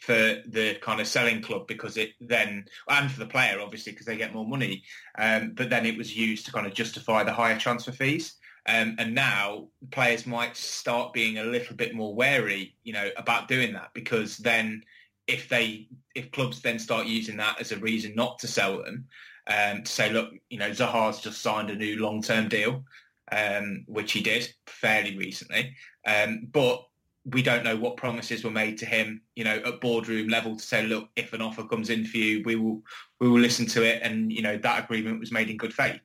[0.00, 4.06] For the kind of selling club because it then, and for the player obviously because
[4.06, 4.82] they get more money,
[5.18, 8.36] um, but then it was used to kind of justify the higher transfer fees.
[8.66, 13.46] Um, and now players might start being a little bit more wary, you know, about
[13.46, 14.82] doing that because then
[15.26, 19.06] if they if clubs then start using that as a reason not to sell them,
[19.46, 22.84] um, to say, look, you know, Zaha's just signed a new long-term deal,
[23.32, 25.74] um, which he did fairly recently,
[26.06, 26.84] um, but
[27.26, 30.62] we don't know what promises were made to him, you know, at boardroom level to
[30.62, 32.82] say, look, if an offer comes in for you, we will
[33.20, 36.00] we will listen to it, and you know that agreement was made in good faith.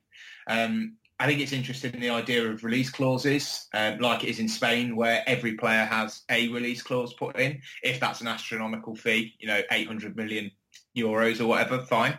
[0.46, 4.38] Um, I think it's interesting in the idea of release clauses, um, like it is
[4.38, 7.60] in Spain, where every player has a release clause put in.
[7.82, 10.50] If that's an astronomical fee, you know, 800 million
[10.96, 12.18] euros or whatever, fine.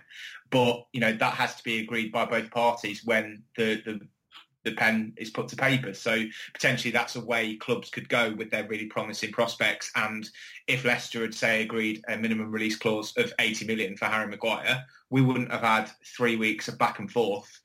[0.51, 3.99] But you know that has to be agreed by both parties when the the
[4.63, 5.93] the pen is put to paper.
[5.93, 9.91] So potentially that's a way clubs could go with their really promising prospects.
[9.95, 10.29] And
[10.67, 14.85] if Leicester had, say, agreed a minimum release clause of 80 million for Harry Maguire,
[15.09, 17.61] we wouldn't have had three weeks of back and forth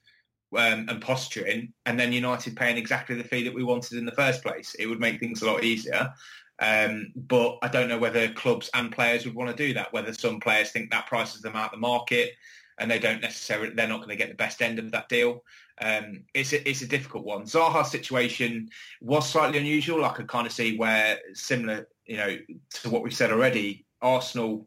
[0.57, 4.13] um, and posturing, and then United paying exactly the fee that we wanted in the
[4.13, 4.75] first place.
[4.79, 6.13] It would make things a lot easier.
[6.59, 9.93] Um, but I don't know whether clubs and players would want to do that.
[9.93, 12.31] Whether some players think that prices them out the market,
[12.79, 15.43] and they don't necessarily they're not going to get the best end of that deal.
[15.81, 17.45] Um, it's a, it's a difficult one.
[17.45, 18.69] Zaha's situation
[19.01, 20.05] was slightly unusual.
[20.05, 22.37] I could kind of see where similar, you know,
[22.75, 23.85] to what we've said already.
[24.01, 24.67] Arsenal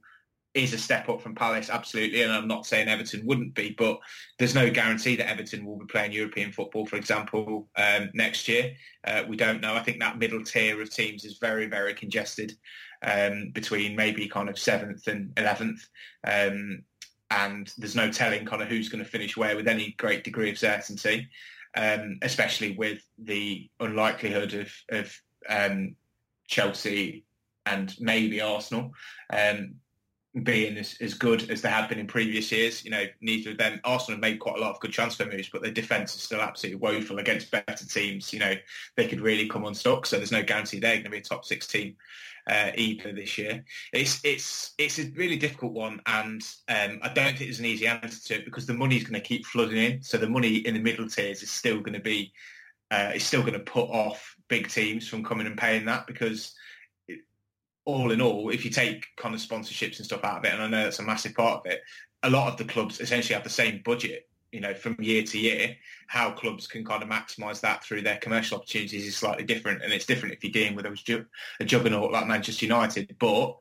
[0.56, 4.00] is a step up from Palace, absolutely, and I'm not saying Everton wouldn't be, but
[4.40, 8.74] there's no guarantee that Everton will be playing European football, for example, um, next year.
[9.06, 9.76] Uh, we don't know.
[9.76, 12.54] I think that middle tier of teams is very, very congested
[13.04, 15.88] um, between maybe kind of seventh and eleventh.
[16.26, 16.84] Um,
[17.32, 20.50] and there's no telling kind of who's going to finish where with any great degree
[20.50, 21.28] of certainty,
[21.76, 25.96] um, especially with the unlikelihood of, of um,
[26.48, 27.26] Chelsea
[27.66, 28.92] and maybe Arsenal.
[29.32, 29.76] Um,
[30.44, 32.86] being as, as good as they have been in previous years.
[32.86, 33.80] You know, neither of them.
[33.84, 36.42] Arsenal have made quite a lot of good transfer moves, but their defence is still
[36.42, 38.32] absolutely woeful against better teams.
[38.32, 38.54] You know,
[38.96, 41.46] they could really come unstuck, so there's no guarantee they're going to be a top
[41.46, 41.96] six team
[42.48, 43.64] uh, either this year.
[43.94, 47.88] It's it's it's a really difficult one, and um, I don't think there's an easy
[47.88, 50.02] answer to it because the money is going to keep flooding in.
[50.04, 52.34] So the money in the middle tiers is still going to be
[52.92, 56.56] uh, is still going to put off big teams from coming and paying that because
[57.96, 60.62] all in all, if you take kind of sponsorships and stuff out of it, and
[60.62, 61.82] I know that's a massive part of it,
[62.24, 65.38] a lot of the clubs essentially have the same budget you know, from year to
[65.38, 65.76] year,
[66.08, 69.84] how clubs can kind of maximise that through their commercial opportunities is slightly different.
[69.84, 71.26] And it's different if you're dealing with a,
[71.60, 73.16] a juggernaut like Manchester United.
[73.20, 73.58] But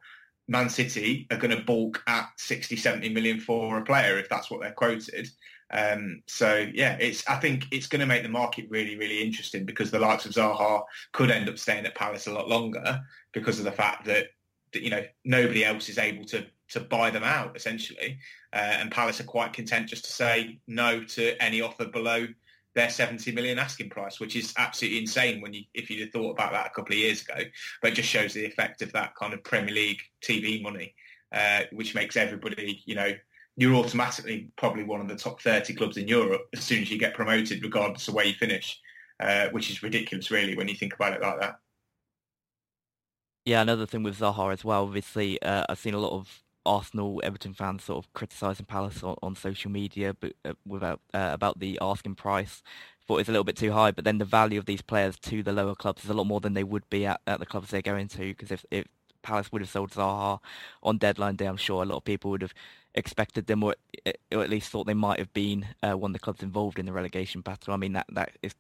[0.49, 4.51] Man City are going to balk at 60, 70 million for a player if that's
[4.51, 5.29] what they're quoted.
[5.71, 9.65] Um, so yeah, it's I think it's going to make the market really, really interesting
[9.65, 13.01] because the likes of Zaha could end up staying at Palace a lot longer
[13.33, 14.29] because of the fact that,
[14.73, 18.19] that you know nobody else is able to to buy them out essentially.
[18.53, 22.27] Uh, and Palace are quite content just to say no to any offer below
[22.75, 26.31] their 70 million asking price, which is absolutely insane when you if you'd have thought
[26.31, 27.43] about that a couple of years ago.
[27.83, 30.95] But it just shows the effect of that kind of Premier League TV money,
[31.33, 33.13] uh, which makes everybody, you know,
[33.59, 36.97] you're automatically probably one of the top 30 clubs in Europe as soon as you
[36.97, 38.81] get promoted, regardless of where you finish,
[39.19, 41.59] uh, which is ridiculous, really, when you think about it like that.
[43.45, 44.85] Yeah, another thing with Zaha as well.
[44.85, 49.17] Obviously, uh, I've seen a lot of Arsenal, Everton fans sort of criticising Palace on,
[49.25, 52.63] on, social media, but uh, without uh, about the asking price.
[53.09, 55.43] Thought it's a little bit too high, but then the value of these players to
[55.43, 57.71] the lower clubs is a lot more than they would be at, at the clubs
[57.71, 58.19] they're going to.
[58.19, 58.87] Because if, if
[59.23, 60.39] Palace would have sold Zaha
[60.83, 62.55] on deadline day, I'm sure a lot of people would have
[62.95, 63.75] expected them, or,
[64.33, 66.87] or at least thought they might have been uh, one of the clubs involved in
[66.87, 67.75] the relegation battle.
[67.75, 68.55] I mean, that that is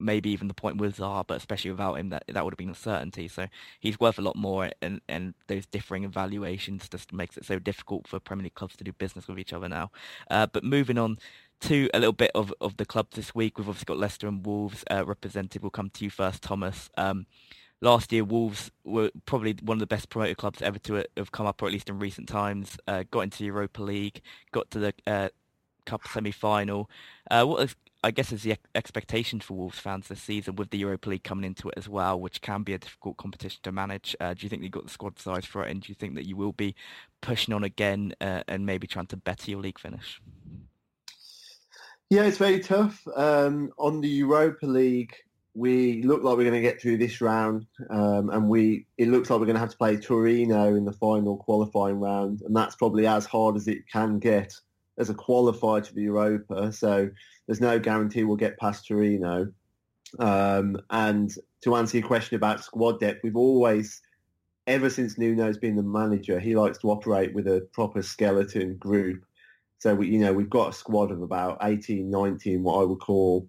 [0.00, 2.70] maybe even the point with Zaha, but especially without him, that that would have been
[2.70, 3.28] a certainty.
[3.28, 3.46] So
[3.80, 8.06] he's worth a lot more, and and those differing evaluations just makes it so difficult
[8.06, 9.90] for Premier League clubs to do business with each other now.
[10.30, 11.18] Uh, but moving on
[11.60, 14.44] to a little bit of, of the clubs this week, we've obviously got Leicester and
[14.44, 15.62] Wolves uh, represented.
[15.62, 16.90] We'll come to you first, Thomas.
[16.96, 17.26] Um,
[17.80, 21.46] last year, Wolves were probably one of the best promoted clubs ever to have come
[21.46, 22.76] up, or at least in recent times.
[22.86, 24.20] Uh, got into the Europa League,
[24.52, 25.28] got to the uh,
[25.86, 26.88] Cup semi-final.
[27.30, 30.76] Uh, what is I guess is the expectation for Wolves fans this season with the
[30.76, 34.14] Europa League coming into it as well, which can be a difficult competition to manage.
[34.20, 36.14] Uh, do you think you've got the squad size for it, and do you think
[36.16, 36.74] that you will be
[37.22, 40.20] pushing on again uh, and maybe trying to better your league finish?
[42.10, 43.02] Yeah, it's very tough.
[43.16, 45.16] Um, on the Europa League,
[45.54, 49.30] we look like we're going to get through this round, um, and we it looks
[49.30, 52.74] like we're going to have to play Torino in the final qualifying round, and that's
[52.74, 54.52] probably as hard as it can get
[54.98, 56.72] as a qualifier to the Europa.
[56.72, 57.08] So
[57.46, 59.52] there's no guarantee we'll get past Torino.
[60.18, 64.00] Um, and to answer your question about squad depth, we've always
[64.66, 69.24] ever since Nuno's been the manager, he likes to operate with a proper skeleton group.
[69.78, 73.00] So we, you know, we've got a squad of about 18, 19, what I would
[73.00, 73.48] call,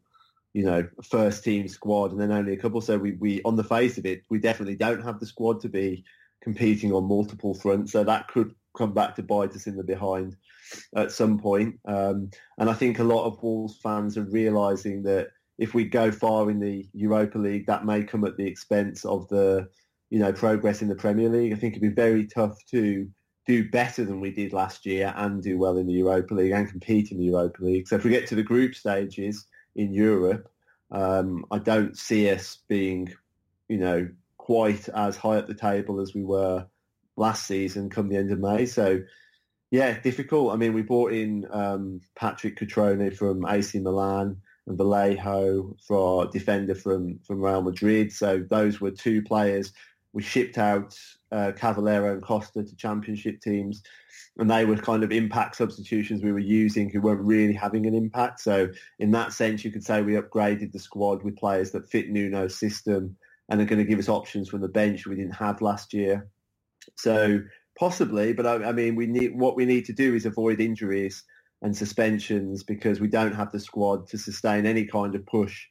[0.55, 2.79] you know, first team squad, and then only a couple.
[2.79, 5.69] So we, we, on the face of it, we definitely don't have the squad to
[5.69, 6.05] be
[6.41, 7.91] competing on multiple fronts.
[7.91, 10.37] So that could come back to bite us in the behind
[10.95, 11.77] at some point.
[11.83, 16.09] Um, and I think a lot of Wolves fans are realising that if we go
[16.09, 19.67] far in the Europa League, that may come at the expense of the,
[20.09, 21.51] you know, progress in the Premier League.
[21.51, 23.09] I think it'd be very tough to
[23.45, 26.69] do better than we did last year and do well in the Europa League and
[26.69, 27.89] compete in the Europa League.
[27.89, 30.51] So if we get to the group stages in Europe,
[30.91, 33.13] um, I don't see us being,
[33.67, 36.67] you know, quite as high up the table as we were
[37.17, 38.65] last season come the end of May.
[38.65, 39.01] So
[39.71, 40.53] yeah, difficult.
[40.53, 46.75] I mean, we brought in um, Patrick Cutrone from AC Milan and Vallejo for defender
[46.75, 48.11] from, from Real Madrid.
[48.11, 49.73] So those were two players.
[50.13, 50.97] We shipped out
[51.35, 53.83] uh, Cavaleiro and Costa to championship teams,
[54.37, 57.93] and they were kind of impact substitutions we were using who weren't really having an
[57.93, 58.39] impact.
[58.39, 58.69] So
[58.99, 62.57] in that sense, you could say we upgraded the squad with players that fit Nuno's
[62.57, 63.17] system
[63.49, 66.27] and are going to give us options from the bench we didn't have last year.
[66.95, 67.41] So
[67.77, 71.23] possibly, but I, I mean, we need what we need to do is avoid injuries
[71.61, 75.67] and suspensions because we don't have the squad to sustain any kind of push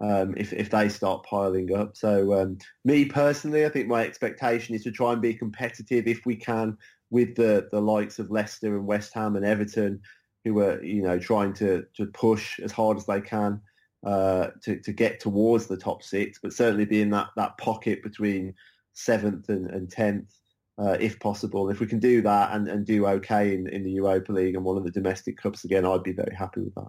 [0.00, 1.96] um, if, if they start piling up.
[1.96, 6.26] So um, me personally, I think my expectation is to try and be competitive if
[6.26, 6.76] we can
[7.10, 10.00] with the, the likes of Leicester and West Ham and Everton
[10.44, 13.60] who are, you know, trying to, to push as hard as they can
[14.06, 18.02] uh, to, to get towards the top six, but certainly be in that, that pocket
[18.02, 18.54] between
[18.92, 20.32] seventh and, and tenth
[20.78, 21.68] uh, if possible.
[21.68, 24.64] If we can do that and, and do okay in, in the Europa League and
[24.64, 26.88] one of the domestic cups again, I'd be very happy with that.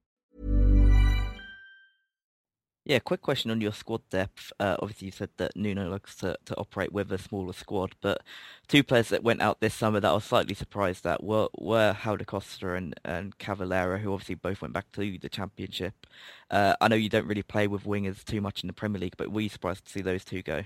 [2.83, 4.51] Yeah, quick question on your squad depth.
[4.59, 8.23] Uh, obviously, you said that Nuno likes to, to operate with a smaller squad, but
[8.67, 11.93] two players that went out this summer that I was slightly surprised at were, were
[11.93, 16.07] Helder Costa and, and Cavaleiro, who obviously both went back to the Championship.
[16.49, 19.15] Uh, I know you don't really play with wingers too much in the Premier League,
[19.15, 20.63] but were you surprised to see those two go?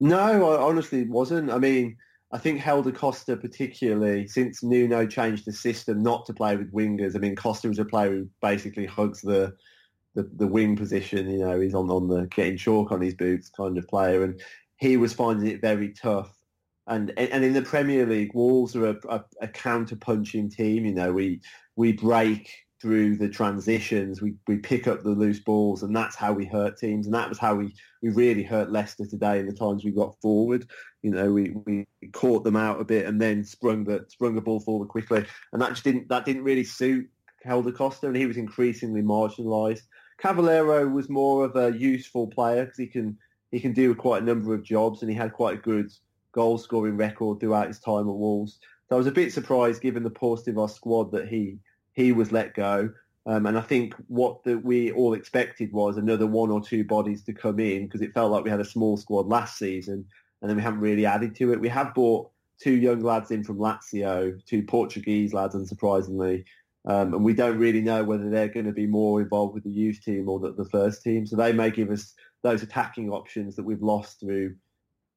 [0.00, 1.52] No, I honestly wasn't.
[1.52, 1.98] I mean,
[2.32, 7.14] I think Helder Costa particularly, since Nuno changed the system not to play with wingers,
[7.14, 9.54] I mean, Costa was a player who basically hugs the
[10.14, 11.30] the, the wing position.
[11.30, 14.40] You know, he's on, on the getting chalk on his boots kind of player, and
[14.76, 16.34] he was finding it very tough.
[16.86, 20.84] And and in the Premier League, Wolves are a, a, a counter punching team.
[20.84, 21.40] You know, we
[21.76, 26.32] we break through the transitions, we, we pick up the loose balls, and that's how
[26.32, 27.06] we hurt teams.
[27.06, 30.18] And that was how we, we really hurt Leicester today in the times we got
[30.22, 30.66] forward.
[31.02, 34.40] You know, we, we caught them out a bit and then sprung the sprung the
[34.40, 37.08] ball forward quickly, and that just didn't that didn't really suit
[37.42, 39.82] Helder Costa, and he was increasingly marginalised.
[40.20, 43.16] Cavaleiro was more of a useful player because he can
[43.50, 45.90] he can do quite a number of jobs, and he had quite a good
[46.32, 48.60] goal scoring record throughout his time at Wolves.
[48.88, 51.58] So I was a bit surprised, given the paucity of our squad, that he
[51.92, 52.90] he was let go.
[53.26, 57.22] Um, and I think what the, we all expected was another one or two bodies
[57.24, 60.04] to come in because it felt like we had a small squad last season,
[60.40, 61.60] and then we haven't really added to it.
[61.60, 62.30] We have brought
[62.60, 66.44] two young lads in from Lazio, two Portuguese lads, unsurprisingly,
[66.86, 69.70] um, and we don't really know whether they're going to be more involved with the
[69.70, 71.26] youth team or the, the first team.
[71.26, 74.54] So they may give us those attacking options that we've lost through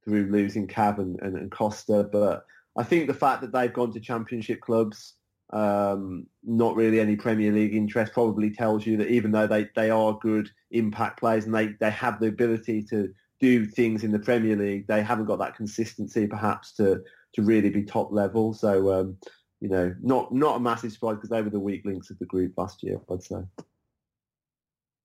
[0.03, 2.09] through losing Cav and, and, and Costa.
[2.11, 2.45] But
[2.78, 5.16] I think the fact that they've gone to championship clubs,
[5.53, 9.89] um, not really any Premier League interest, probably tells you that even though they, they
[9.89, 14.20] are good impact players and they, they have the ability to do things in the
[14.20, 17.01] Premier League, they haven't got that consistency perhaps to,
[17.34, 18.53] to really be top level.
[18.53, 19.18] So um,
[19.64, 22.26] you know, not not a massive surprise because they were the weak links of the
[22.26, 23.38] group last year, I'd say.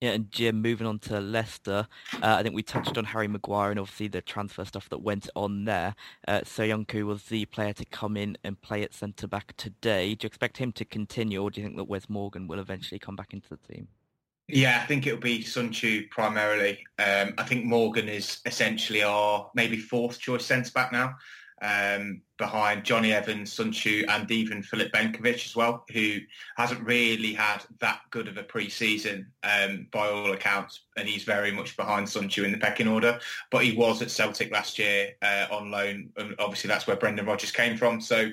[0.01, 3.71] Yeah, and Jim, moving on to Leicester, uh, I think we touched on Harry Maguire
[3.71, 5.95] and obviously the transfer stuff that went on there.
[6.27, 10.15] Uh, Soyuncu was the player to come in and play at centre back today.
[10.15, 12.99] Do you expect him to continue, or do you think that Wes Morgan will eventually
[12.99, 13.87] come back into the team?
[14.49, 16.85] Yeah, I think it'll be Söyüncü primarily.
[16.99, 21.15] Um, I think Morgan is essentially our maybe fourth choice centre back now
[21.63, 26.19] um, behind Johnny Evans, Söyüncü, and even Filip Benkovic as well, who
[26.57, 31.51] hasn't really had that good of a pre-season um, by all accounts, and he's very
[31.51, 33.19] much behind Söyüncü in the pecking order.
[33.51, 37.27] But he was at Celtic last year uh, on loan, and obviously that's where Brendan
[37.27, 38.01] Rodgers came from.
[38.01, 38.31] So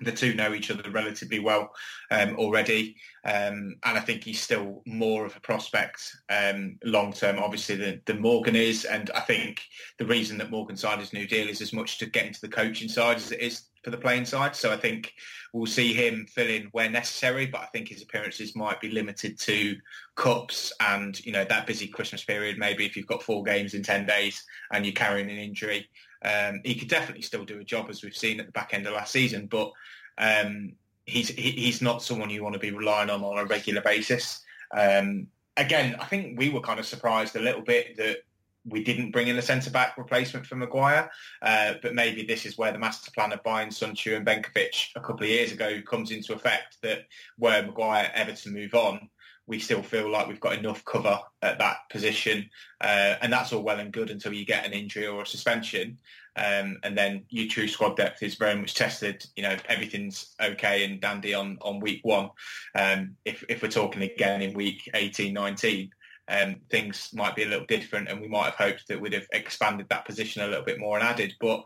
[0.00, 1.72] the two know each other relatively well
[2.10, 7.38] um, already, um, and I think he's still more of a prospect um, long term,
[7.38, 8.84] obviously, than, than, Morgan is.
[8.84, 9.62] And I think
[9.98, 12.48] the reason that Morgan signed his new deal is as much to get into the
[12.48, 14.54] coaching side as it is for the playing side.
[14.54, 15.12] So I think
[15.52, 19.38] we'll see him fill in where necessary, but I think his appearances might be limited
[19.40, 19.76] to
[20.14, 22.58] cups and you know that busy Christmas period.
[22.58, 25.88] Maybe if you've got four games in ten days and you're carrying an injury.
[26.24, 28.86] Um, he could definitely still do a job as we've seen at the back end
[28.86, 29.72] of last season, but
[30.18, 30.72] um,
[31.06, 34.42] he's he, he's not someone you want to be relying on on a regular basis.
[34.76, 38.18] Um, again, I think we were kind of surprised a little bit that
[38.64, 41.10] we didn't bring in a centre back replacement for Maguire,
[41.42, 45.00] uh, but maybe this is where the master plan of buying Söyüncü and Benkovic a
[45.00, 46.76] couple of years ago comes into effect.
[46.82, 47.06] That
[47.38, 49.08] were Maguire ever to move on,
[49.46, 52.48] we still feel like we've got enough cover at that position,
[52.80, 55.98] uh, and that's all well and good until you get an injury or a suspension,
[56.36, 59.24] um, and then your true squad depth is very much tested.
[59.36, 62.30] You know everything's okay and dandy on on week one.
[62.74, 65.90] Um, if if we're talking again in week 18, 19,
[66.28, 69.26] um, things might be a little different, and we might have hoped that we'd have
[69.32, 71.34] expanded that position a little bit more and added.
[71.40, 71.64] But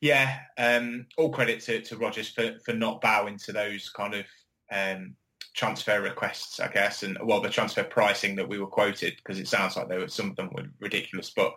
[0.00, 4.26] yeah, um, all credit to, to Rodgers for for not bowing to those kind of
[4.72, 5.14] um,
[5.54, 9.48] transfer requests, I guess, and well, the transfer pricing that we were quoted because it
[9.48, 11.30] sounds like there were some of them were ridiculous.
[11.30, 11.54] But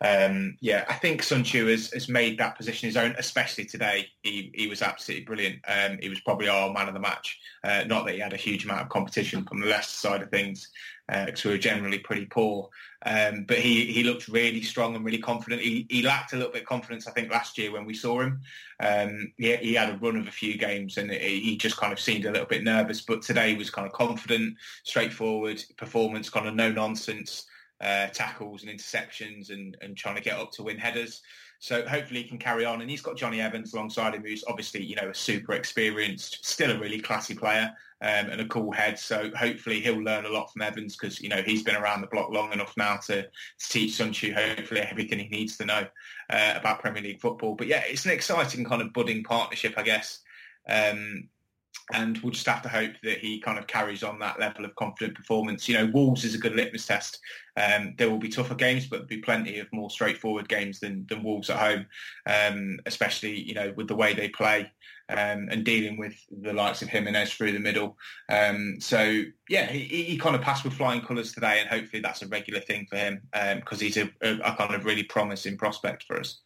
[0.00, 4.06] um, yeah, I think Söyüncü has, has made that position his own, especially today.
[4.22, 5.58] He he was absolutely brilliant.
[5.68, 7.38] Um, he was probably our man of the match.
[7.62, 10.30] Uh, not that he had a huge amount of competition from the Leicester side of
[10.30, 10.70] things,
[11.08, 12.68] because uh, we were generally pretty poor.
[13.04, 15.60] Um, but he, he looked really strong and really confident.
[15.60, 18.22] He, he lacked a little bit of confidence, I think, last year when we saw
[18.22, 18.40] him.
[18.80, 22.00] Um, he, he, had a run of a few games and he just kind of
[22.00, 23.02] seemed a little bit nervous.
[23.02, 27.46] But today was kind of confident, straightforward performance, kind of no nonsense
[27.80, 31.20] uh, tackles and interceptions and, and trying to get up to win headers.
[31.58, 32.82] So hopefully he can carry on.
[32.82, 36.70] And he's got Johnny Evans alongside him, who's obviously, you know, a super experienced, still
[36.70, 37.72] a really classy player
[38.02, 38.98] um, and a cool head.
[38.98, 42.06] So hopefully he'll learn a lot from Evans because, you know, he's been around the
[42.08, 45.86] block long enough now to, to teach Söyüncü hopefully everything he needs to know
[46.30, 47.54] uh, about Premier League football.
[47.54, 50.20] But yeah, it's an exciting kind of budding partnership, I guess.
[50.68, 51.28] Um,
[51.92, 54.74] and we'll just have to hope that he kind of carries on that level of
[54.76, 55.68] confident performance.
[55.68, 57.20] You know, Wolves is a good litmus test.
[57.56, 61.22] Um, there will be tougher games, but be plenty of more straightforward games than, than
[61.22, 61.86] Wolves at home,
[62.26, 64.72] um, especially, you know, with the way they play
[65.10, 67.98] um, and dealing with the likes of Jimenez through the middle.
[68.30, 72.22] Um, so, yeah, he, he, kind of passed with flying colours today, and hopefully that's
[72.22, 75.58] a regular thing for him because um, he's a, a, a kind of really promising
[75.58, 76.40] prospect for us.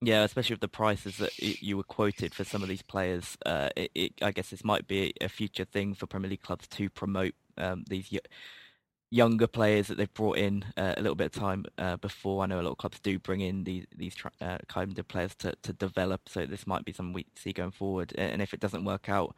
[0.00, 3.70] Yeah, especially with the prices that you were quoted for some of these players, uh,
[3.76, 6.88] it, it, I guess this might be a future thing for Premier League clubs to
[6.88, 8.20] promote um, these y-
[9.10, 12.44] younger players that they've brought in uh, a little bit of time uh, before.
[12.44, 15.34] I know a lot of clubs do bring in these these uh, kind of players
[15.36, 18.14] to, to develop, so this might be something we see going forward.
[18.16, 19.34] And if it doesn't work out,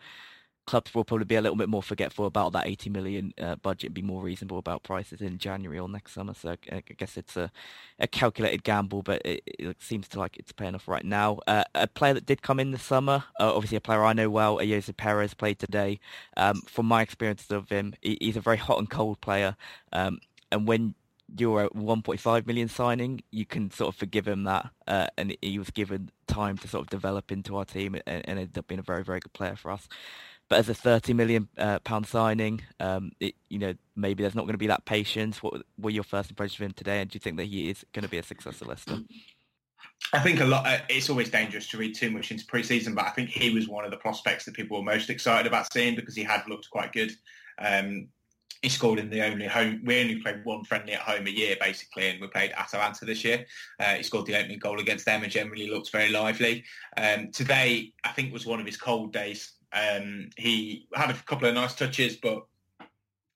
[0.67, 3.93] clubs will probably be a little bit more forgetful about that 80 million uh, budget,
[3.93, 6.35] be more reasonable about prices in January or next summer.
[6.35, 7.51] So I guess it's a,
[7.99, 11.39] a calculated gamble, but it, it, seems to like it's paying off right now.
[11.47, 14.31] Uh, a player that did come in this summer, uh, obviously a player I know
[14.31, 15.99] well, Ayoze Perez played today.
[16.37, 19.57] Um, from my experience of him, he, he's a very hot and cold player.
[19.93, 20.21] Um,
[20.53, 20.95] and when
[21.37, 24.71] you're a 1.5 million signing, you can sort of forgive him that.
[24.87, 28.39] Uh, and he was given time to sort of develop into our team and, and
[28.39, 29.89] ended up being a very, very good player for us.
[30.51, 34.43] But as a 30 million uh, pound signing, um, it, you know, maybe there's not
[34.43, 35.43] going to be that patience.
[35.45, 37.01] What were your first impressions of him today?
[37.01, 38.99] And do you think that he is going to be a success at Leicester?
[40.13, 40.67] I think a lot.
[40.67, 43.69] Uh, it's always dangerous to read too much into pre-season, but I think he was
[43.69, 46.69] one of the prospects that people were most excited about seeing because he had looked
[46.69, 47.13] quite good.
[47.61, 48.09] Um,
[48.61, 49.81] he scored in the only home.
[49.85, 53.25] We only played one friendly at home a year, basically, and we played Atalanta this
[53.25, 53.47] year.
[53.79, 56.65] Uh, he scored the opening goal against them and generally looked very lively.
[56.97, 59.53] Um, today, I think was one of his cold days.
[59.73, 62.45] Um, he had a couple of nice touches, but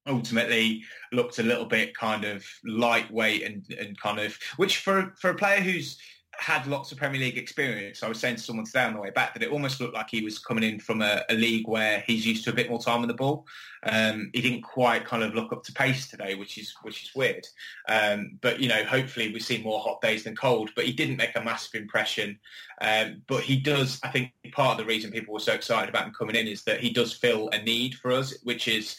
[0.07, 0.83] ultimately
[1.13, 5.35] looked a little bit kind of lightweight and, and kind of, which for for a
[5.35, 5.99] player who's
[6.39, 8.03] had lots of Premier League experience.
[8.03, 10.11] I was saying to someone today on the way back that it almost looked like
[10.11, 12.81] he was coming in from a, a league where he's used to a bit more
[12.81, 13.47] time on the ball.
[13.83, 17.15] Um, he didn't quite kind of look up to pace today, which is which is
[17.15, 17.47] weird.
[17.89, 20.71] Um, but you know, hopefully we see more hot days than cold.
[20.75, 22.39] But he didn't make a massive impression.
[22.81, 24.01] Um, but he does.
[24.03, 26.65] I think part of the reason people were so excited about him coming in is
[26.65, 28.97] that he does fill a need for us, which is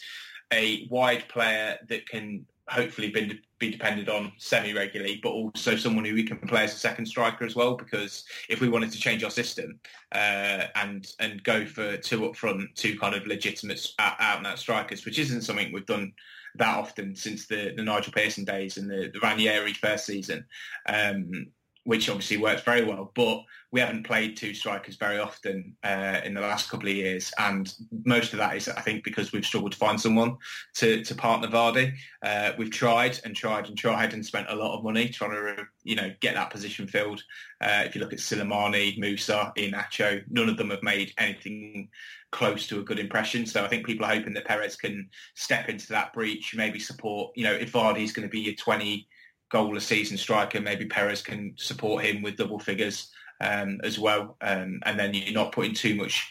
[0.52, 6.14] a wide player that can hopefully be, be depended on semi-regularly, but also someone who
[6.14, 7.74] we can play as a second striker as well.
[7.74, 9.78] Because if we wanted to change our system
[10.12, 14.58] uh, and and go for two up front, two kind of legitimate out and out
[14.58, 16.12] strikers, which isn't something we've done
[16.56, 20.44] that often since the, the Nigel Pearson days and the, the Ranieri first season.
[20.88, 21.48] Um,
[21.86, 23.12] which obviously works very well.
[23.14, 27.32] But we haven't played two strikers very often uh, in the last couple of years,
[27.38, 27.72] and
[28.04, 30.36] most of that is, I think, because we've struggled to find someone
[30.74, 31.94] to, to partner Vardy.
[32.24, 35.64] Uh, we've tried and tried and tried and spent a lot of money trying to,
[35.84, 37.22] you know, get that position filled.
[37.60, 41.88] Uh, if you look at Slimani, Musa, Iheanacho, none of them have made anything
[42.32, 43.46] close to a good impression.
[43.46, 47.32] So I think people are hoping that Perez can step into that breach, maybe support.
[47.36, 49.06] You know, if Vardy is going to be your 20
[49.50, 54.36] goal a season striker, maybe Perez can support him with double figures um, as well.
[54.40, 56.30] Um, and then you're not putting too much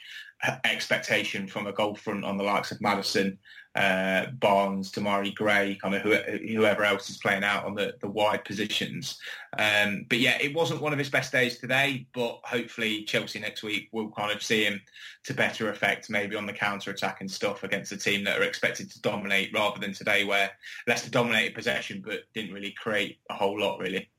[0.64, 3.38] expectation from a goal front on the likes of Maddison,
[3.76, 8.46] uh, Barnes, Demarai Gray, kind of whoever else is playing out on the, the wide
[8.46, 9.20] positions.
[9.58, 13.64] Um, but yeah, it wasn't one of his best days today, but hopefully Chelsea next
[13.64, 14.82] week will kind of see him
[15.26, 18.90] to better effect maybe on the counter-attack and stuff against a team that are expected
[18.92, 20.52] to dominate rather than today where
[20.88, 24.10] Leicester dominated possession but didn't really create a whole lot really.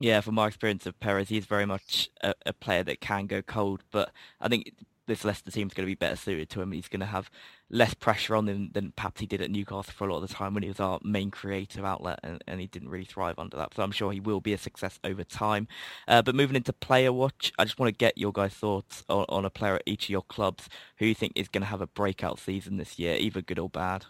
[0.00, 3.40] Yeah, from my experience of Perez, he's very much a, a, player that can go
[3.40, 4.10] cold, but
[4.40, 4.72] I think
[5.06, 6.72] this Leicester team's going to be better suited to him.
[6.72, 7.30] He's going to have
[7.70, 10.34] less pressure on him than perhaps he did at Newcastle for a lot of the
[10.34, 13.56] time when he was our main creative outlet, and, and he didn't really thrive under
[13.56, 13.74] that.
[13.74, 15.66] So I'm sure he will be a success over time.
[16.06, 19.24] Uh, but moving into player watch, I just want to get your guys' thoughts on,
[19.28, 21.80] on a player at each of your clubs who you think is going to have
[21.80, 24.06] a breakout season this year, either good or bad.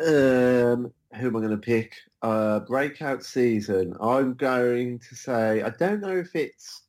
[0.00, 1.94] Um, who am I going to pick?
[2.22, 3.94] Uh, breakout season.
[4.00, 6.82] I'm going to say I don't know if it's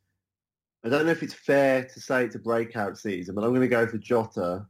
[0.83, 3.61] I don't know if it's fair to say it's a breakout season, but I'm going
[3.61, 4.65] to go for Jota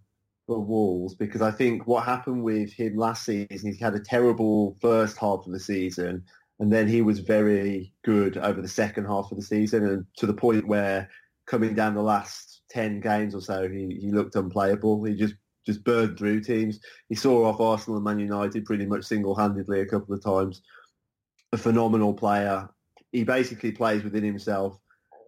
[0.45, 4.76] for Wolves because I think what happened with him last season, he had a terrible
[4.82, 6.24] first half of the season,
[6.59, 10.26] and then he was very good over the second half of the season, and to
[10.26, 11.09] the point where
[11.45, 15.03] coming down the last ten games or so, he, he looked unplayable.
[15.03, 15.36] He just
[15.66, 16.80] just burned through teams.
[17.07, 20.64] He saw off Arsenal and Man United pretty much single-handedly a couple of times.
[21.53, 22.68] A phenomenal player.
[23.12, 24.80] He basically plays within himself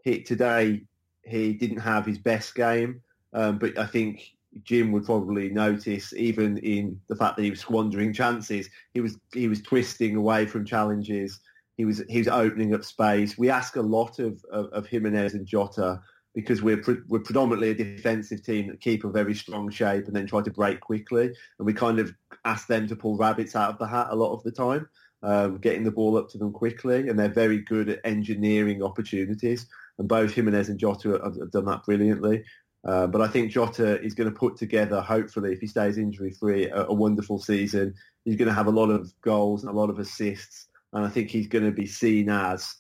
[0.04, 0.84] he, today
[1.24, 3.02] he didn't have his best game,
[3.34, 4.34] um, but I think
[4.64, 9.18] Jim would probably notice, even in the fact that he was squandering chances, he was
[9.34, 11.40] he was twisting away from challenges.
[11.78, 13.38] He was he was opening up space.
[13.38, 16.02] We ask a lot of of, of Jimenez and Jota
[16.36, 20.16] because we're pre- we're predominantly a defensive team that keep a very strong shape and
[20.16, 21.26] then try to break quickly,
[21.58, 22.14] and we kind of
[22.46, 24.88] ask them to pull rabbits out of the hat a lot of the time,
[25.24, 29.68] um, getting the ball up to them quickly, and they're very good at engineering opportunities
[30.00, 32.44] and both Jimenez and Jota have, have done that brilliantly.
[32.86, 36.68] Uh, but I think Jota is going to put together, hopefully, if he stays injury-free,
[36.68, 37.94] a, a, wonderful season.
[38.26, 41.10] He's going to have a lot of goals and a lot of assists, and I
[41.10, 42.76] think he's going to be seen as,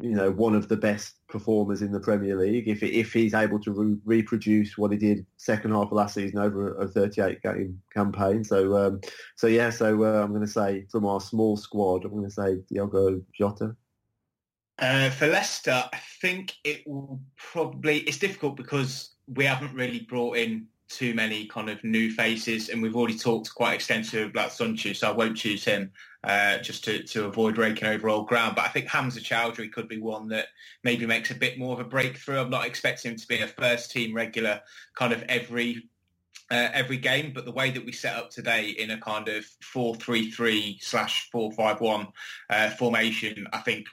[0.00, 3.60] you know, one of the best performers in the Premier League if if he's able
[3.60, 7.80] to re- reproduce what he did second half of last season over a 38 game
[7.92, 8.42] campaign.
[8.42, 9.00] So, um,
[9.36, 12.30] so yeah, so uh, I'm going to say from our small squad, I'm going to
[12.30, 13.76] say Diogo Jota.
[14.78, 20.36] Uh, for Leicester, I think it will probably, it's difficult because we haven't really brought
[20.36, 24.96] in too many kind of new faces and we've already talked quite extensively about Söyüncü,
[24.96, 25.90] so I won't choose him
[26.24, 28.54] uh, just to, to avoid raking over old ground.
[28.54, 30.46] But I think Hamza Choudhury could be one that
[30.84, 32.40] maybe makes a bit more of a breakthrough.
[32.40, 34.60] I'm not expecting him to be a first team regular
[34.94, 35.88] kind of every
[36.50, 39.44] uh, every game, but the way that we set up today in a kind of
[39.74, 42.10] 4-3-3 slash 4-5-1
[42.48, 43.84] uh, formation, I think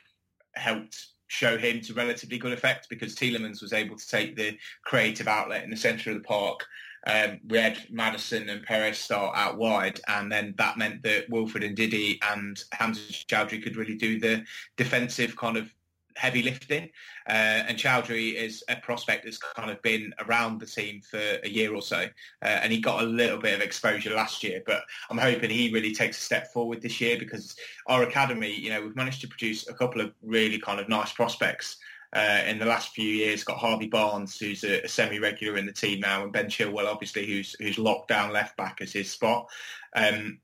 [0.56, 5.28] helped show him to relatively good effect because Tielemans was able to take the creative
[5.28, 6.66] outlet in the centre of the park.
[7.08, 11.64] Um, we had Maddison and Perez start out wide, and then that meant that Wilfred
[11.76, 14.44] Ndidi and Hamza Choudhury could really do the
[14.76, 15.72] defensive kind of
[16.16, 16.90] heavy lifting.
[17.28, 21.50] Uh, and Choudhury is a prospect that's kind of been around the team for a
[21.50, 22.08] year or so.
[22.42, 25.72] Uh, and he got a little bit of exposure last year, but I'm hoping he
[25.72, 27.56] really takes a step forward this year because
[27.88, 31.12] our academy, you know, we've managed to produce a couple of really kind of nice
[31.12, 31.78] prospects.
[32.14, 35.74] Uh, in the last few years, got Harvey Barnes, who's a, a, semi-regular in the
[35.74, 39.50] team now, and Ben Chilwell, obviously, who's who's locked down left back as his spot.
[39.94, 40.40] Um,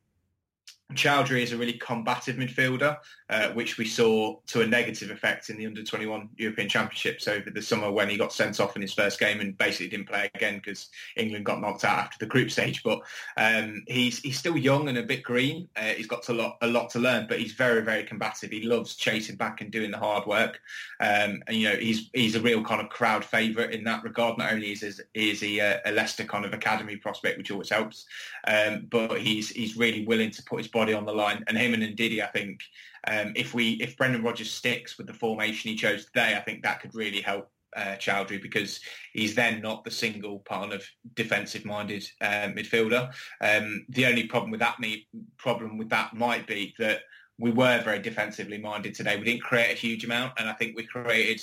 [0.93, 2.97] Choudhury is a really combative midfielder.
[3.32, 7.62] Uh, which we saw to a negative effect in the under-21 European Championships over the
[7.62, 10.58] summer when he got sent off in his first game and basically didn't play again
[10.58, 12.84] because England got knocked out after the group stage.
[12.84, 13.00] But
[13.38, 15.70] um, he's he's still young and a bit green.
[15.78, 18.52] Uh, he's got a lot a lot to learn, but he's very very combative.
[18.52, 20.60] He loves chasing back and doing the hard work.
[21.00, 24.38] Um, and you know he's he's a real kind of crowd favourite in that regard.
[24.38, 27.70] Not only is is, is he a, a, Leicester kind of academy prospect, which always
[27.70, 28.06] helps,
[28.46, 31.46] um, but he's he's really willing to put his body on the line.
[31.48, 32.62] And him and Ndidi, I think,
[33.08, 36.64] um, if we if Brendan Rodgers sticks with the formation he chose today, I think
[36.64, 38.80] that could really help uh, Choudhury because
[39.14, 40.86] he's then not the single part of
[41.16, 43.12] defensive-minded uh, midfielder.
[43.39, 47.02] Um, the only problem with that me, problem with that might be that
[47.39, 49.18] we were very defensively minded today.
[49.18, 51.41] We didn't create a huge amount, and I think we created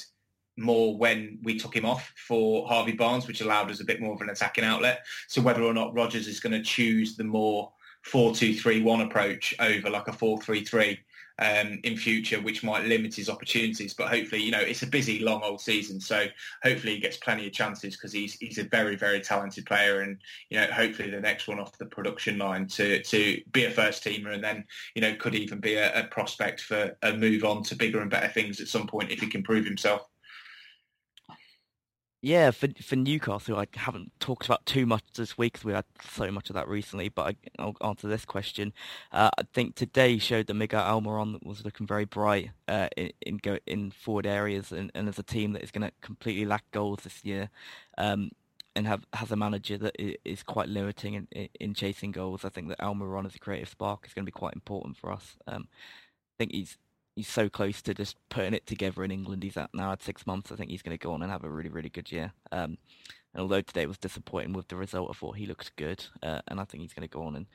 [0.56, 4.14] more when we took him off for Harvey Barnes, which allowed us a bit more
[4.14, 5.04] of an attacking outlet.
[5.28, 7.72] So whether or not Rodgers is going to choose the more
[8.06, 10.98] 4-2-3-1 approach over like a 4-3-3
[11.38, 13.94] um, in future, which might limit his opportunities.
[13.94, 16.26] But hopefully, you know, it's a busy, long old season, so
[16.62, 20.18] hopefully he gets plenty of chances because he's he's a very, very talented player, and
[20.50, 24.04] you know, hopefully the next one off the production line to to be a first
[24.04, 24.64] teamer, and then
[24.94, 28.10] you know, could even be a, a prospect for a move on to bigger and
[28.10, 30.02] better things at some point if he can prove himself.
[32.20, 35.84] Yeah, for for Newcastle, I haven't talked about too much this week because we had
[36.10, 37.08] so much of that recently.
[37.08, 38.72] But I, will answer this question.
[39.12, 43.36] Uh, I think today showed that Miguel Almiron was looking very bright uh, in in,
[43.36, 46.68] go, in forward areas, and, and as a team that is going to completely lack
[46.72, 47.50] goals this year,
[47.98, 48.32] um,
[48.74, 49.94] and have has a manager that
[50.28, 52.44] is quite limiting in, in chasing goals.
[52.44, 55.12] I think that Almiron as a creative spark is going to be quite important for
[55.12, 55.36] us.
[55.46, 56.78] Um, I think he's
[57.18, 59.42] he's so close to just putting it together in England.
[59.42, 60.52] He's at now at six months.
[60.52, 62.32] I think he's going to go on and have a really, really good year.
[62.52, 62.78] Um,
[63.34, 66.60] and although today was disappointing with the result, I thought he looked good, uh, and
[66.60, 67.46] I think he's going to go on and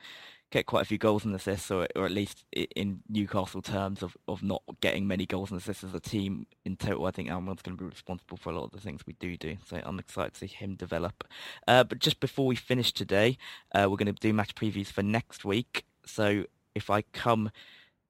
[0.51, 4.17] get quite a few goals and assists, or, or at least in Newcastle terms of,
[4.27, 7.05] of not getting many goals and assists as a team in total.
[7.05, 9.37] I think Almiron's going to be responsible for a lot of the things we do
[9.37, 11.23] do, so I'm excited to see him develop.
[11.67, 13.37] Uh, but just before we finish today,
[13.73, 15.85] uh, we're going to do match previews for next week.
[16.05, 16.43] So
[16.75, 17.49] if I come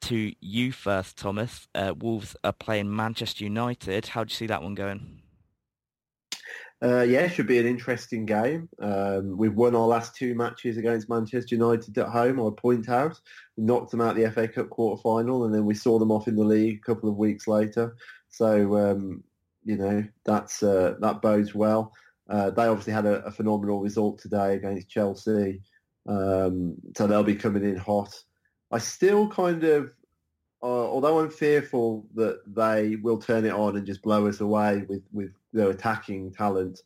[0.04, 1.68] to you first, Thomas.
[1.74, 4.08] Uh, Wolves are playing Manchester United.
[4.08, 5.22] How do you see that one going?
[6.84, 8.68] Uh, yeah, it should be an interesting game.
[8.82, 12.41] Um, we've won our last two matches against Manchester United at home.
[12.41, 13.18] I point out,
[13.56, 16.28] we knocked them out the FA Cup quarter final, and then we saw them off
[16.28, 17.95] in the league a couple of weeks later.
[18.28, 19.24] So um,
[19.64, 21.93] you know that's uh, that bodes well.
[22.30, 25.62] Uh, they obviously had a, a, phenomenal result today against Chelsea,
[26.08, 28.14] um, so they'll be coming in hot.
[28.74, 29.94] I still kind of,
[30.64, 34.84] uh, although I'm fearful that they will turn it on and just blow us away
[34.90, 36.80] with, with their attacking talent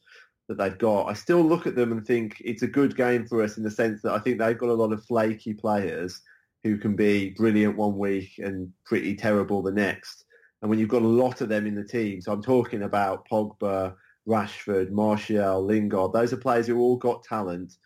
[0.49, 3.41] that they've got, I still look at them and think it's a good game for
[3.41, 6.21] us in the sense that I think they've got a lot of flaky players
[6.65, 10.25] who can be brilliant one week and pretty terrible the next.
[10.61, 13.25] And when you've got a lot of them in the team, so I'm talking about
[13.29, 13.95] Pogba,
[14.27, 17.77] Rashford, Martial, Lingard, those are players who all got talent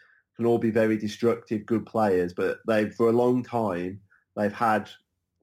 [0.41, 3.99] can all be very destructive, good players, but they've for a long time
[4.35, 4.89] they've had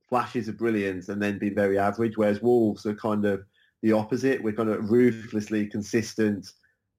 [0.09, 2.17] flashes of brilliance and then been very average.
[2.17, 3.45] Whereas Wolves are kind of
[3.83, 4.43] the opposite.
[4.43, 6.51] We're kind of ruthlessly consistent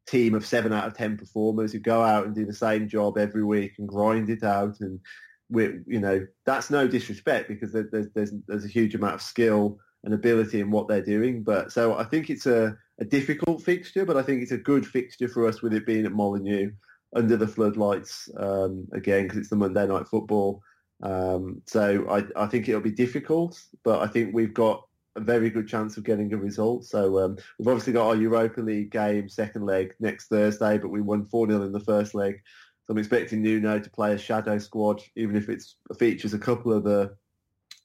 [0.07, 3.17] team of seven out of ten performers who go out and do the same job
[3.17, 4.79] every week and grind it out.
[4.79, 5.01] And
[5.49, 9.77] we, you know, that's no disrespect because there's there's there's a huge amount of skill
[10.05, 11.43] and ability in what they're doing.
[11.43, 14.87] But so I think it's a, a difficult fixture, but I think it's a good
[14.87, 16.71] fixture for us with it being at Molineux
[17.15, 20.61] under the floodlights um, again because it's the Monday night football.
[21.01, 24.85] Um, so I, I, think it'll be difficult, but I think we've got
[25.15, 26.85] a very good chance of getting a result.
[26.85, 31.01] So um, we've obviously got our Europa League game, second leg, next Thursday, but we
[31.01, 32.41] won 4-0 in the first leg.
[32.85, 35.63] So I'm expecting Nuno to play a shadow squad, even if it
[35.97, 37.15] features a couple of the,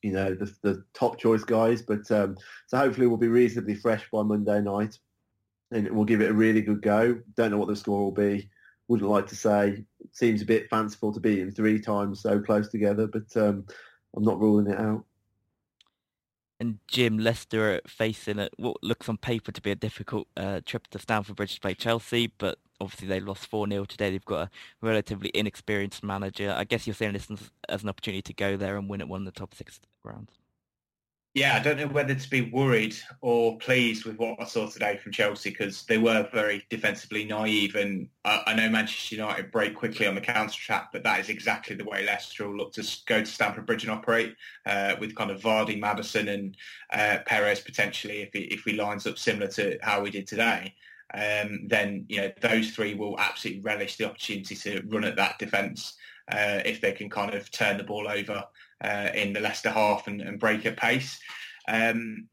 [0.03, 1.83] you know, the, the top choice guys.
[1.83, 4.99] But um, so hopefully we'll be reasonably fresh by Monday night
[5.71, 7.21] and we'll give it a really good go.
[7.37, 8.51] Don't know what the score will be
[8.89, 9.85] wouldn't like to say.
[10.01, 13.67] It seems a bit fanciful to beat them three times so close together, but um,
[14.17, 15.05] I'm not ruling it out.
[16.61, 20.61] And Jim, Leicester are facing a, what looks on paper to be a difficult uh,
[20.65, 24.11] trip to Stamford Bridge to play Chelsea, but obviously they lost 4-0 today.
[24.11, 26.55] They've got a relatively inexperienced manager.
[26.57, 27.29] I guess you're seeing this
[27.69, 30.31] as an opportunity to go there and win at one of the top six grounds.
[31.35, 34.97] Yeah, I don't know whether to be worried or pleased with what I saw today
[34.97, 39.75] from Chelsea because they were very defensively naive, and I, I know Manchester United break
[39.75, 42.89] quickly on the counter attack, but that is exactly the way Leicester will look to
[43.07, 46.57] go to Stamford Bridge and operate uh, with kind of Vardy, Maddison, and
[46.93, 50.73] uh, Perez potentially if he, if he lines up similar to how we did today.
[51.13, 55.41] Um, then you know those three will absolutely relish the opportunity to run at that
[55.41, 55.95] defence
[56.31, 58.45] uh, if they can kind of turn the ball over
[58.83, 61.19] uh, in the Leicester half and, and break at pace.
[61.69, 62.29] Um,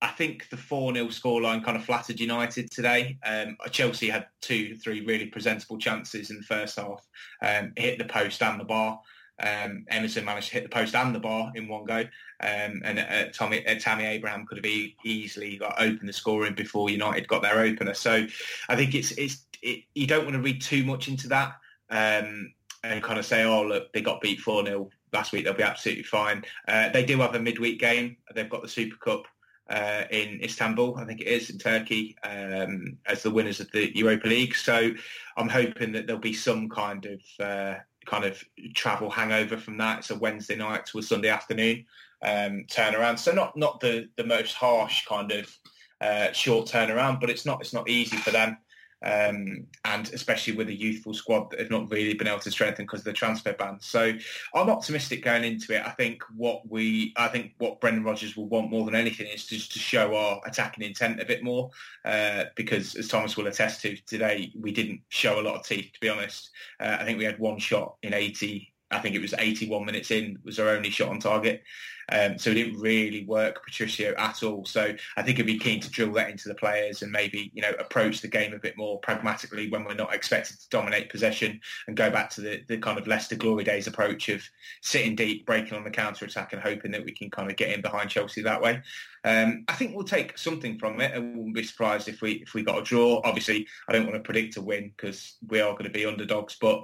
[0.00, 3.18] I think the 4-0 scoreline kind of flattered United today.
[3.24, 7.04] Um, Chelsea had two, three really presentable chances in the first half,
[7.42, 9.00] um, hit the post and the bar.
[9.40, 12.98] Um, Emerson managed to hit the post and the bar in one go, um, and
[12.98, 17.28] uh, Tommy uh, Tammy Abraham could have e- easily like, opened the scoring before United
[17.28, 17.94] got their opener.
[17.94, 18.26] So
[18.68, 21.54] I think it's it's it, you don't want to read too much into that
[21.88, 22.52] um,
[22.82, 25.62] and kind of say, oh look, they got beat four 0 last week, they'll be
[25.62, 26.44] absolutely fine.
[26.66, 28.16] Uh, they do have a midweek game.
[28.34, 29.26] They've got the Super Cup
[29.70, 33.94] uh, in Istanbul, I think it is, in Turkey, um, as the winners of the
[33.96, 34.54] Europa League.
[34.54, 34.92] So
[35.36, 37.74] I'm hoping that there'll be some kind of uh,
[38.06, 38.42] kind of
[38.74, 39.98] travel hangover from that.
[39.98, 41.84] It's a Wednesday night to a Sunday afternoon
[42.22, 43.18] um, turnaround.
[43.18, 45.54] So not not the the most harsh kind of
[46.00, 48.56] uh, short turnaround, but it's not it's not easy for them
[49.02, 52.84] um, and especially with a youthful squad that have not really been able to strengthen
[52.84, 53.78] because of the transfer ban.
[53.80, 54.12] So
[54.54, 55.86] I'm optimistic going into it.
[55.86, 59.46] I think what we, I think what Brendan Rodgers will want more than anything is
[59.46, 61.70] just to show our attacking intent a bit more,
[62.04, 65.90] uh, because as Thomas will attest to today, we didn't show a lot of teeth.
[65.94, 69.20] To be honest, uh, I think we had one shot in 80 I think it
[69.20, 71.62] was 81 minutes in was our only shot on target.
[72.10, 74.64] Um, so it didn't really work Patricio at all.
[74.64, 77.62] So I think I'd be keen to drill that into the players and maybe, you
[77.62, 81.60] know, approach the game a bit more pragmatically when we're not expected to dominate possession
[81.86, 84.42] and go back to the, the kind of Leicester glory days approach of
[84.82, 87.72] sitting deep, breaking on the counter attack and hoping that we can kind of get
[87.72, 88.80] in behind Chelsea that way.
[89.24, 92.54] Um, I think we'll take something from it and wouldn't be surprised if we if
[92.54, 93.20] we got a draw.
[93.24, 96.56] Obviously, I don't want to predict a win because we are going to be underdogs,
[96.60, 96.82] but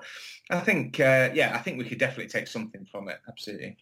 [0.51, 3.19] I think, uh, yeah, I think we could definitely take something from it.
[3.29, 3.77] Absolutely.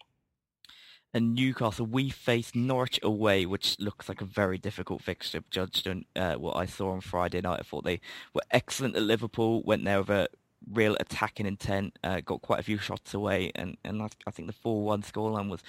[1.13, 6.05] And Newcastle, we face Norwich away, which looks like a very difficult fixture, judged on
[6.15, 7.59] uh, what I saw on Friday night.
[7.59, 8.01] I thought they
[8.33, 10.27] were excellent at Liverpool, went there with a
[10.71, 14.47] real attacking intent, uh, got quite a few shots away, and, and I, I think
[14.47, 15.61] the 4-1 scoreline was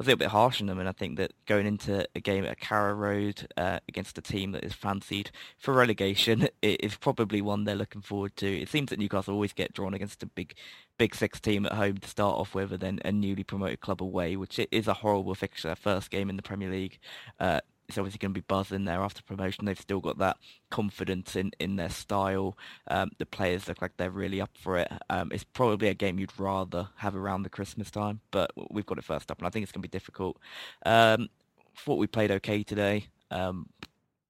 [0.00, 0.78] was a little bit harsh on them.
[0.78, 4.52] And I think that going into a game at Carrow Road uh, against a team
[4.52, 8.46] that is fancied for relegation is probably one they're looking forward to.
[8.46, 10.54] It seems that Newcastle always get drawn against a big,
[10.96, 14.02] big six team at home to start off with, and then a newly promoted club
[14.02, 15.74] away, which is a horrible fixture.
[15.74, 16.98] First game in the Premier League.
[17.38, 19.64] Uh, it's obviously going to be buzzing there after promotion.
[19.64, 20.36] They've still got that
[20.70, 22.56] confidence in, in their style.
[22.88, 24.90] Um, the players look like they're really up for it.
[25.08, 28.98] Um, it's probably a game you'd rather have around the Christmas time, but we've got
[28.98, 30.38] it first up, and I think it's going to be difficult.
[30.86, 31.28] Um,
[31.76, 33.06] thought we played okay today.
[33.30, 33.68] Um,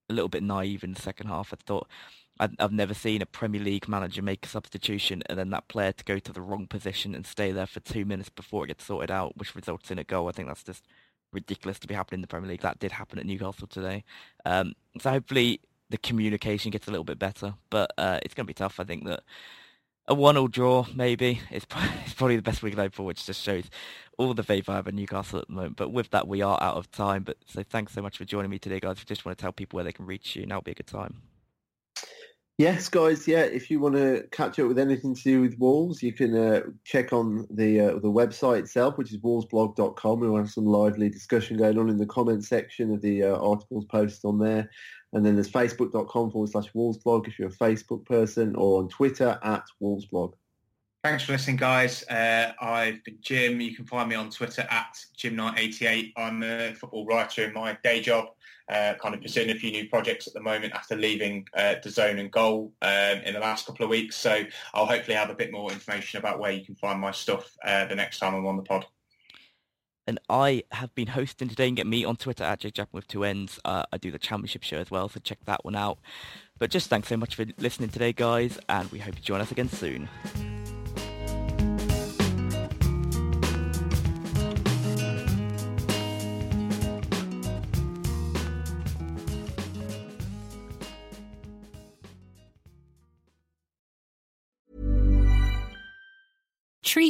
[0.08, 1.52] a little bit naive in the second half.
[1.52, 1.88] I thought
[2.58, 6.04] I've never seen a Premier League manager make a substitution and then that player to
[6.04, 9.10] go to the wrong position and stay there for two minutes before it gets sorted
[9.10, 10.26] out, which results in a goal.
[10.28, 10.86] I think that's just
[11.32, 12.62] ridiculous to be happening in the Premier League.
[12.62, 14.04] That did happen at Newcastle today.
[14.44, 15.60] Um, so hopefully
[15.90, 18.80] the communication gets a little bit better, but uh, it's going to be tough.
[18.80, 19.22] I think that
[20.06, 23.64] a one-all draw maybe is probably the best we can hope for, which just shows
[24.18, 25.76] all the faith I have in Newcastle at the moment.
[25.76, 27.22] But with that, we are out of time.
[27.22, 28.98] But so thanks so much for joining me today, guys.
[29.00, 30.46] I just want to tell people where they can reach you.
[30.46, 31.22] Now would be a good time.
[32.60, 33.26] Yes, guys.
[33.26, 36.36] Yeah, if you want to catch up with anything to do with Wolves, you can
[36.36, 40.20] uh, check on the uh, the website itself, which is wolvesblog.com.
[40.20, 43.86] We'll have some lively discussion going on in the comment section of the uh, articles
[43.86, 44.68] posted on there.
[45.14, 49.38] And then there's facebook.com forward slash wolvesblog if you're a Facebook person, or on Twitter
[49.42, 50.34] at wolvesblog.
[51.02, 52.06] Thanks for listening, guys.
[52.10, 53.62] Uh, I've been Jim.
[53.62, 56.12] You can find me on Twitter at Jim988.
[56.14, 58.26] I'm a football writer in my day job
[58.70, 62.18] uh, kind of pursuing a few new projects at the moment after leaving uh, zone
[62.18, 64.16] and Goal um, in the last couple of weeks.
[64.16, 67.56] So I'll hopefully have a bit more information about where you can find my stuff
[67.64, 68.86] uh, the next time I'm on the pod.
[70.06, 73.24] And I have been hosting today and get me on Twitter at JJackman with two
[73.24, 73.60] ends.
[73.64, 75.98] Uh, I do the championship show as well, so check that one out.
[76.58, 79.52] But just thanks so much for listening today, guys, and we hope you join us
[79.52, 80.08] again soon.
[96.90, 97.09] treat